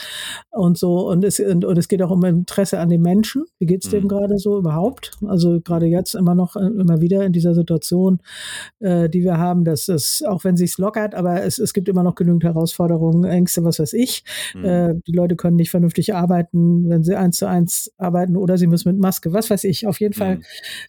und 0.51 0.77
so. 0.77 1.07
Und 1.09 1.23
es, 1.23 1.39
und, 1.39 1.65
und 1.65 1.77
es 1.77 1.87
geht 1.87 2.01
auch 2.01 2.11
um 2.11 2.23
Interesse 2.23 2.79
an 2.79 2.89
den 2.89 3.01
Menschen, 3.01 3.45
wie 3.59 3.65
geht's 3.65 3.89
dem 3.89 4.03
mhm. 4.03 4.07
gerade 4.07 4.37
so 4.37 4.57
überhaupt? 4.57 5.11
Also 5.25 5.59
gerade 5.61 5.85
jetzt 5.85 6.15
immer 6.15 6.35
noch, 6.35 6.55
äh, 6.55 6.65
immer 6.65 7.01
wieder 7.01 7.25
in 7.25 7.33
dieser 7.33 7.53
Situation, 7.53 8.19
äh, 8.79 9.09
die 9.09 9.23
wir 9.23 9.37
haben, 9.37 9.63
dass 9.63 9.87
es, 9.87 10.23
auch 10.23 10.43
wenn 10.43 10.57
sich's 10.57 10.77
lockert, 10.77 11.15
aber 11.15 11.43
es, 11.43 11.59
es 11.59 11.73
gibt 11.73 11.89
immer 11.89 12.03
noch 12.03 12.15
genügend 12.15 12.43
Herausforderungen, 12.43 13.23
Ängste, 13.23 13.63
was 13.63 13.79
weiß 13.79 13.93
ich. 13.93 14.23
Mhm. 14.55 14.65
Äh, 14.65 14.95
die 15.07 15.13
Leute 15.13 15.35
können 15.35 15.55
nicht 15.55 15.71
vernünftig 15.71 16.15
arbeiten, 16.15 16.89
wenn 16.89 17.03
sie 17.03 17.15
eins 17.15 17.37
zu 17.37 17.47
eins 17.47 17.91
arbeiten 17.97 18.35
oder 18.35 18.57
sie 18.57 18.67
müssen 18.67 18.89
mit 18.89 18.99
Maske, 18.99 19.33
was 19.33 19.49
weiß 19.49 19.63
ich. 19.65 19.87
Auf 19.87 19.99
jeden 19.99 20.13
mhm. 20.15 20.17
Fall 20.17 20.39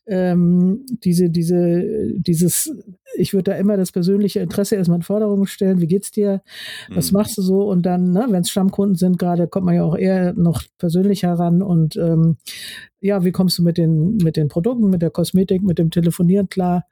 ähm, 0.06 0.86
diese, 1.04 1.30
diese, 1.30 2.12
dieses, 2.14 2.72
ich 3.16 3.32
würde 3.32 3.50
da 3.50 3.56
immer 3.56 3.76
das 3.76 3.92
persönliche 3.92 4.40
Interesse 4.40 4.76
erstmal 4.76 4.98
in 4.98 5.02
Forderungen 5.02 5.46
stellen. 5.46 5.80
Wie 5.80 5.86
geht's 5.86 6.10
dir? 6.10 6.42
Was 6.88 7.10
mhm. 7.10 7.18
machst 7.18 7.36
du 7.36 7.42
so? 7.42 7.68
Und 7.68 7.84
dann, 7.84 8.12
ne, 8.12 8.26
wenn 8.30 8.42
es 8.42 8.50
Stammkunden 8.50 8.96
sind, 8.96 9.18
gerade 9.18 9.48
kommt 9.48 9.66
man 9.66 9.74
ja 9.74 9.84
auch 9.84 9.96
eher 9.96 10.34
noch 10.34 10.62
persönlich 10.78 11.24
heran 11.24 11.62
und 11.62 11.96
ähm, 11.96 12.36
ja, 13.00 13.24
wie 13.24 13.30
kommst 13.30 13.58
du 13.58 13.62
mit 13.62 13.78
den, 13.78 14.16
mit 14.16 14.36
den 14.36 14.48
Produkten, 14.48 14.90
mit 14.90 15.02
der 15.02 15.10
Kosmetik, 15.10 15.62
mit 15.62 15.78
dem 15.78 15.90
Telefonieren 15.90 16.48
klar? 16.48 16.84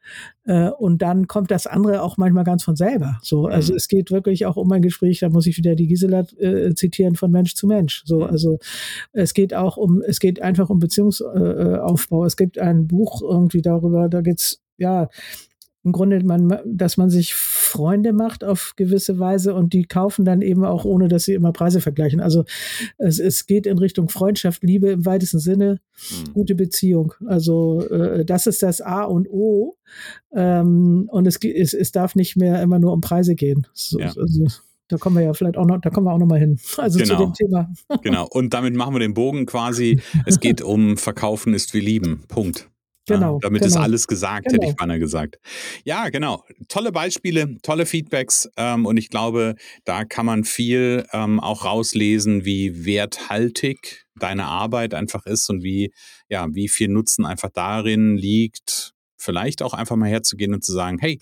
Äh, 0.44 0.70
und 0.70 1.02
dann 1.02 1.26
kommt 1.26 1.50
das 1.50 1.66
andere 1.66 2.02
auch 2.02 2.16
manchmal 2.16 2.44
ganz 2.44 2.62
von 2.62 2.76
selber. 2.76 3.18
So, 3.22 3.46
also 3.46 3.72
mhm. 3.72 3.76
es 3.76 3.88
geht 3.88 4.10
wirklich 4.10 4.46
auch 4.46 4.56
um 4.56 4.70
ein 4.70 4.82
Gespräch, 4.82 5.18
da 5.20 5.28
muss 5.28 5.46
ich 5.46 5.56
wieder 5.56 5.74
die 5.74 5.88
Gisela 5.88 6.24
äh, 6.38 6.74
zitieren 6.74 7.16
von 7.16 7.32
Mensch 7.32 7.54
zu 7.54 7.66
Mensch. 7.66 8.02
So, 8.04 8.18
mhm. 8.18 8.24
also 8.24 8.58
es 9.12 9.34
geht 9.34 9.52
auch 9.52 9.76
um, 9.76 10.00
es 10.02 10.20
geht 10.20 10.40
einfach 10.40 10.70
um 10.70 10.78
Beziehungsaufbau. 10.78 12.22
Äh, 12.22 12.26
es 12.26 12.36
gibt 12.36 12.58
ein 12.58 12.86
Buch 12.86 13.22
irgendwie 13.22 13.62
darüber, 13.62 14.08
da 14.08 14.20
geht's 14.20 14.60
ja, 14.78 15.08
im 15.86 15.92
Grunde, 15.92 16.22
man, 16.24 16.52
dass 16.66 16.96
man 16.96 17.10
sich 17.10 17.32
Freunde 17.34 18.12
macht 18.12 18.42
auf 18.42 18.74
gewisse 18.74 19.20
Weise 19.20 19.54
und 19.54 19.72
die 19.72 19.84
kaufen 19.84 20.24
dann 20.24 20.42
eben 20.42 20.64
auch, 20.64 20.84
ohne 20.84 21.06
dass 21.06 21.24
sie 21.24 21.34
immer 21.34 21.52
Preise 21.52 21.80
vergleichen. 21.80 22.20
Also 22.20 22.44
es, 22.98 23.20
es 23.20 23.46
geht 23.46 23.68
in 23.68 23.78
Richtung 23.78 24.08
Freundschaft, 24.08 24.64
Liebe 24.64 24.90
im 24.90 25.06
weitesten 25.06 25.38
Sinne, 25.38 25.78
mhm. 26.10 26.32
gute 26.32 26.56
Beziehung. 26.56 27.14
Also 27.24 27.86
äh, 27.88 28.24
das 28.24 28.48
ist 28.48 28.64
das 28.64 28.80
A 28.80 29.04
und 29.04 29.28
O. 29.30 29.76
Ähm, 30.34 31.08
und 31.08 31.26
es, 31.28 31.38
es, 31.44 31.72
es 31.72 31.92
darf 31.92 32.16
nicht 32.16 32.36
mehr 32.36 32.60
immer 32.62 32.80
nur 32.80 32.92
um 32.92 33.00
Preise 33.00 33.36
gehen. 33.36 33.68
So, 33.72 34.00
ja. 34.00 34.08
also, 34.08 34.46
da 34.88 34.96
kommen 34.96 35.14
wir 35.14 35.22
ja 35.22 35.34
vielleicht 35.34 35.56
auch 35.56 35.66
noch, 35.66 35.80
da 35.80 35.90
kommen 35.90 36.08
wir 36.08 36.12
auch 36.12 36.18
noch 36.18 36.26
mal 36.26 36.40
hin. 36.40 36.58
Also 36.78 36.98
genau. 36.98 37.16
zu 37.16 37.24
dem 37.26 37.32
Thema. 37.32 37.72
genau. 38.02 38.26
Und 38.28 38.54
damit 38.54 38.74
machen 38.74 38.92
wir 38.94 39.00
den 39.00 39.14
Bogen 39.14 39.46
quasi. 39.46 40.00
Es 40.26 40.40
geht 40.40 40.62
um 40.62 40.96
Verkaufen 40.96 41.54
ist 41.54 41.74
wie 41.74 41.80
Lieben. 41.80 42.24
Punkt. 42.26 42.68
Genau. 43.06 43.34
Ja, 43.34 43.38
damit 43.42 43.62
genau. 43.62 43.74
ist 43.74 43.80
alles 43.80 44.06
gesagt, 44.06 44.46
genau. 44.46 44.54
hätte 44.54 44.70
ich 44.70 44.76
beinahe 44.76 44.98
gesagt. 44.98 45.38
Ja, 45.84 46.08
genau. 46.08 46.44
Tolle 46.68 46.92
Beispiele, 46.92 47.56
tolle 47.62 47.86
Feedbacks 47.86 48.48
ähm, 48.56 48.84
und 48.84 48.96
ich 48.96 49.10
glaube, 49.10 49.54
da 49.84 50.04
kann 50.04 50.26
man 50.26 50.44
viel 50.44 51.06
ähm, 51.12 51.38
auch 51.40 51.64
rauslesen, 51.64 52.44
wie 52.44 52.84
werthaltig 52.84 54.06
deine 54.18 54.46
Arbeit 54.46 54.94
einfach 54.94 55.26
ist 55.26 55.48
und 55.50 55.62
wie, 55.62 55.92
ja, 56.28 56.46
wie 56.50 56.68
viel 56.68 56.88
Nutzen 56.88 57.24
einfach 57.24 57.50
darin 57.52 58.16
liegt, 58.16 58.92
vielleicht 59.16 59.62
auch 59.62 59.74
einfach 59.74 59.96
mal 59.96 60.08
herzugehen 60.08 60.54
und 60.54 60.64
zu 60.64 60.72
sagen, 60.72 60.98
hey, 60.98 61.20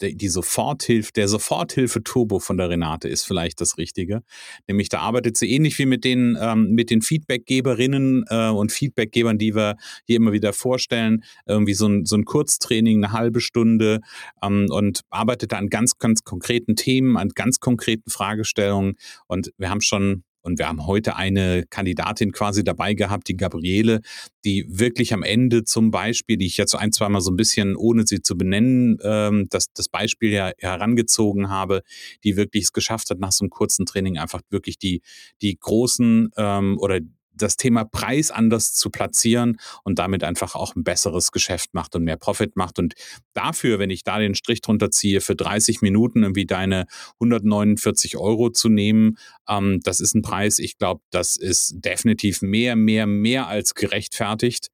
die 0.00 0.28
Soforthilfe, 0.28 1.12
der 1.12 1.28
Soforthilfe-Turbo 1.28 2.38
von 2.38 2.56
der 2.56 2.70
Renate 2.70 3.08
ist 3.08 3.24
vielleicht 3.24 3.60
das 3.60 3.78
Richtige. 3.78 4.22
Nämlich 4.66 4.88
da 4.88 5.00
arbeitet 5.00 5.36
sie 5.36 5.50
ähnlich 5.50 5.78
wie 5.78 5.86
mit 5.86 6.04
den, 6.04 6.38
ähm, 6.40 6.70
mit 6.70 6.90
den 6.90 7.02
Feedbackgeberinnen 7.02 8.24
äh, 8.28 8.48
und 8.48 8.72
Feedbackgebern, 8.72 9.38
die 9.38 9.54
wir 9.54 9.76
hier 10.06 10.16
immer 10.16 10.32
wieder 10.32 10.52
vorstellen. 10.52 11.24
Irgendwie 11.46 11.74
so 11.74 11.86
ein, 11.86 12.06
so 12.06 12.16
ein 12.16 12.24
Kurztraining, 12.24 13.04
eine 13.04 13.12
halbe 13.12 13.40
Stunde 13.40 14.00
ähm, 14.42 14.66
und 14.70 15.02
arbeitet 15.10 15.52
da 15.52 15.58
an 15.58 15.68
ganz, 15.68 15.98
ganz 15.98 16.24
konkreten 16.24 16.76
Themen, 16.76 17.16
an 17.16 17.30
ganz 17.34 17.60
konkreten 17.60 18.10
Fragestellungen. 18.10 18.96
Und 19.26 19.52
wir 19.58 19.70
haben 19.70 19.80
schon 19.80 20.24
und 20.42 20.58
wir 20.58 20.68
haben 20.68 20.86
heute 20.86 21.16
eine 21.16 21.64
Kandidatin 21.68 22.32
quasi 22.32 22.64
dabei 22.64 22.94
gehabt, 22.94 23.28
die 23.28 23.36
Gabriele, 23.36 24.00
die 24.44 24.66
wirklich 24.68 25.12
am 25.12 25.22
Ende 25.22 25.64
zum 25.64 25.90
Beispiel, 25.90 26.36
die 26.36 26.46
ich 26.46 26.56
jetzt 26.56 26.74
ein, 26.74 26.92
zweimal 26.92 27.20
so 27.20 27.30
ein 27.30 27.36
bisschen, 27.36 27.76
ohne 27.76 28.06
sie 28.06 28.22
zu 28.22 28.36
benennen, 28.36 28.98
ähm, 29.02 29.46
das, 29.50 29.66
das 29.74 29.88
Beispiel 29.88 30.30
ja 30.30 30.52
herangezogen 30.58 31.50
habe, 31.50 31.82
die 32.24 32.36
wirklich 32.36 32.64
es 32.64 32.72
geschafft 32.72 33.10
hat, 33.10 33.20
nach 33.20 33.32
so 33.32 33.44
einem 33.44 33.50
kurzen 33.50 33.86
Training 33.86 34.18
einfach 34.18 34.40
wirklich 34.50 34.78
die, 34.78 35.02
die 35.42 35.58
großen 35.58 36.30
ähm, 36.36 36.78
oder 36.78 37.00
das 37.42 37.56
Thema 37.56 37.84
Preis 37.84 38.30
anders 38.30 38.74
zu 38.74 38.90
platzieren 38.90 39.58
und 39.84 39.98
damit 39.98 40.24
einfach 40.24 40.54
auch 40.54 40.76
ein 40.76 40.84
besseres 40.84 41.32
Geschäft 41.32 41.74
macht 41.74 41.96
und 41.96 42.04
mehr 42.04 42.16
Profit 42.16 42.56
macht. 42.56 42.78
Und 42.78 42.94
dafür, 43.32 43.78
wenn 43.78 43.90
ich 43.90 44.04
da 44.04 44.18
den 44.18 44.34
Strich 44.34 44.60
drunter 44.60 44.90
ziehe, 44.90 45.20
für 45.20 45.34
30 45.34 45.82
Minuten 45.82 46.22
irgendwie 46.22 46.46
deine 46.46 46.86
149 47.14 48.16
Euro 48.16 48.50
zu 48.50 48.68
nehmen, 48.68 49.16
ähm, 49.48 49.80
das 49.82 50.00
ist 50.00 50.14
ein 50.14 50.22
Preis, 50.22 50.58
ich 50.58 50.78
glaube, 50.78 51.02
das 51.10 51.36
ist 51.36 51.74
definitiv 51.78 52.42
mehr, 52.42 52.76
mehr, 52.76 53.06
mehr 53.06 53.48
als 53.48 53.74
gerechtfertigt. 53.74 54.68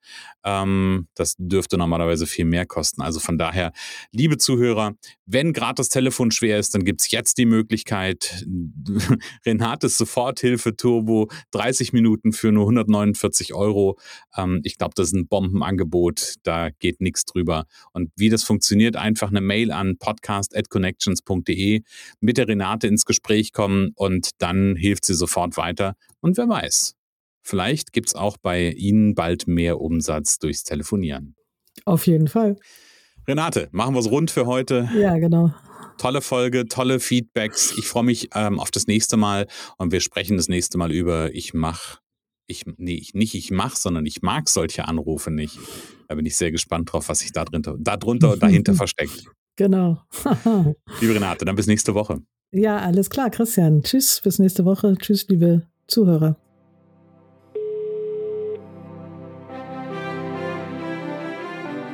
Ähm, 0.44 1.08
das 1.14 1.34
dürfte 1.38 1.76
normalerweise 1.76 2.26
viel 2.26 2.44
mehr 2.44 2.66
kosten. 2.66 3.02
Also 3.02 3.18
von 3.20 3.38
daher, 3.38 3.72
liebe 4.12 4.38
Zuhörer, 4.38 4.94
wenn 5.26 5.52
gerade 5.52 5.74
das 5.74 5.88
Telefon 5.88 6.30
schwer 6.30 6.58
ist, 6.58 6.74
dann 6.74 6.84
gibt 6.84 7.00
es 7.00 7.10
jetzt 7.10 7.38
die 7.38 7.46
Möglichkeit, 7.46 8.46
Renates 9.46 9.98
Soforthilfe 9.98 10.76
Turbo, 10.76 11.28
30 11.50 11.92
Minuten 11.92 12.32
für 12.32 12.52
nur 12.56 12.64
149 12.64 13.54
Euro. 13.54 13.98
Ähm, 14.36 14.60
ich 14.64 14.76
glaube, 14.78 14.94
das 14.96 15.08
ist 15.08 15.14
ein 15.14 15.28
Bombenangebot, 15.28 16.34
da 16.42 16.70
geht 16.70 17.00
nichts 17.00 17.24
drüber. 17.24 17.66
Und 17.92 18.10
wie 18.16 18.28
das 18.28 18.42
funktioniert, 18.42 18.96
einfach 18.96 19.28
eine 19.28 19.40
Mail 19.40 19.70
an 19.70 19.98
podcast.connections.de 19.98 21.82
mit 22.20 22.38
der 22.38 22.48
Renate 22.48 22.88
ins 22.88 23.04
Gespräch 23.04 23.52
kommen 23.52 23.92
und 23.94 24.30
dann 24.38 24.76
hilft 24.76 25.04
sie 25.04 25.14
sofort 25.14 25.56
weiter. 25.56 25.94
Und 26.20 26.36
wer 26.36 26.48
weiß, 26.48 26.94
vielleicht 27.42 27.92
gibt 27.92 28.08
es 28.08 28.14
auch 28.14 28.36
bei 28.36 28.70
Ihnen 28.70 29.14
bald 29.14 29.46
mehr 29.46 29.80
Umsatz 29.80 30.38
durchs 30.38 30.64
Telefonieren. 30.64 31.36
Auf 31.84 32.06
jeden 32.06 32.28
Fall. 32.28 32.56
Renate, 33.28 33.68
machen 33.72 33.94
wir 33.94 34.00
es 34.00 34.10
rund 34.10 34.30
für 34.30 34.46
heute. 34.46 34.88
Ja, 34.96 35.18
genau. 35.18 35.52
Tolle 35.98 36.20
Folge, 36.20 36.68
tolle 36.68 37.00
Feedbacks. 37.00 37.74
Ich 37.78 37.86
freue 37.86 38.04
mich 38.04 38.28
ähm, 38.34 38.60
auf 38.60 38.70
das 38.70 38.86
nächste 38.86 39.16
Mal 39.16 39.46
und 39.78 39.92
wir 39.92 40.00
sprechen 40.00 40.36
das 40.36 40.48
nächste 40.48 40.78
Mal 40.78 40.92
über 40.92 41.34
ich 41.34 41.54
mach, 41.54 42.00
ich, 42.46 42.64
nee, 42.76 43.02
nicht 43.12 43.34
ich 43.34 43.50
mach, 43.50 43.76
sondern 43.76 44.06
ich 44.06 44.22
mag 44.22 44.48
solche 44.48 44.86
Anrufe 44.86 45.30
nicht. 45.30 45.58
Da 46.08 46.14
bin 46.14 46.26
ich 46.26 46.36
sehr 46.36 46.52
gespannt 46.52 46.92
drauf, 46.92 47.08
was 47.08 47.20
sich 47.20 47.32
da 47.32 47.44
drunter, 47.44 47.76
da 47.78 47.96
drunter 47.96 48.32
und 48.32 48.42
dahinter 48.42 48.74
versteckt. 48.74 49.24
Genau. 49.56 50.02
liebe 51.00 51.14
Renate, 51.14 51.44
dann 51.44 51.56
bis 51.56 51.66
nächste 51.66 51.94
Woche. 51.94 52.20
Ja, 52.52 52.78
alles 52.78 53.10
klar, 53.10 53.30
Christian. 53.30 53.82
Tschüss, 53.82 54.20
bis 54.22 54.38
nächste 54.38 54.64
Woche. 54.64 54.94
Tschüss, 54.96 55.26
liebe 55.28 55.66
Zuhörer. 55.88 56.36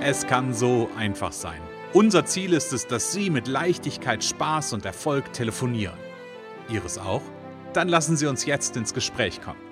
Es 0.04 0.26
kann 0.26 0.52
so 0.52 0.88
einfach 0.96 1.32
sein. 1.32 1.60
Unser 1.94 2.24
Ziel 2.24 2.54
ist 2.54 2.72
es, 2.72 2.86
dass 2.86 3.12
Sie 3.12 3.30
mit 3.30 3.46
Leichtigkeit, 3.46 4.24
Spaß 4.24 4.72
und 4.72 4.84
Erfolg 4.84 5.32
telefonieren. 5.32 5.96
Ihres 6.68 6.98
auch? 6.98 7.22
Dann 7.72 7.88
lassen 7.88 8.16
Sie 8.16 8.26
uns 8.26 8.44
jetzt 8.44 8.76
ins 8.76 8.94
Gespräch 8.94 9.40
kommen. 9.40 9.71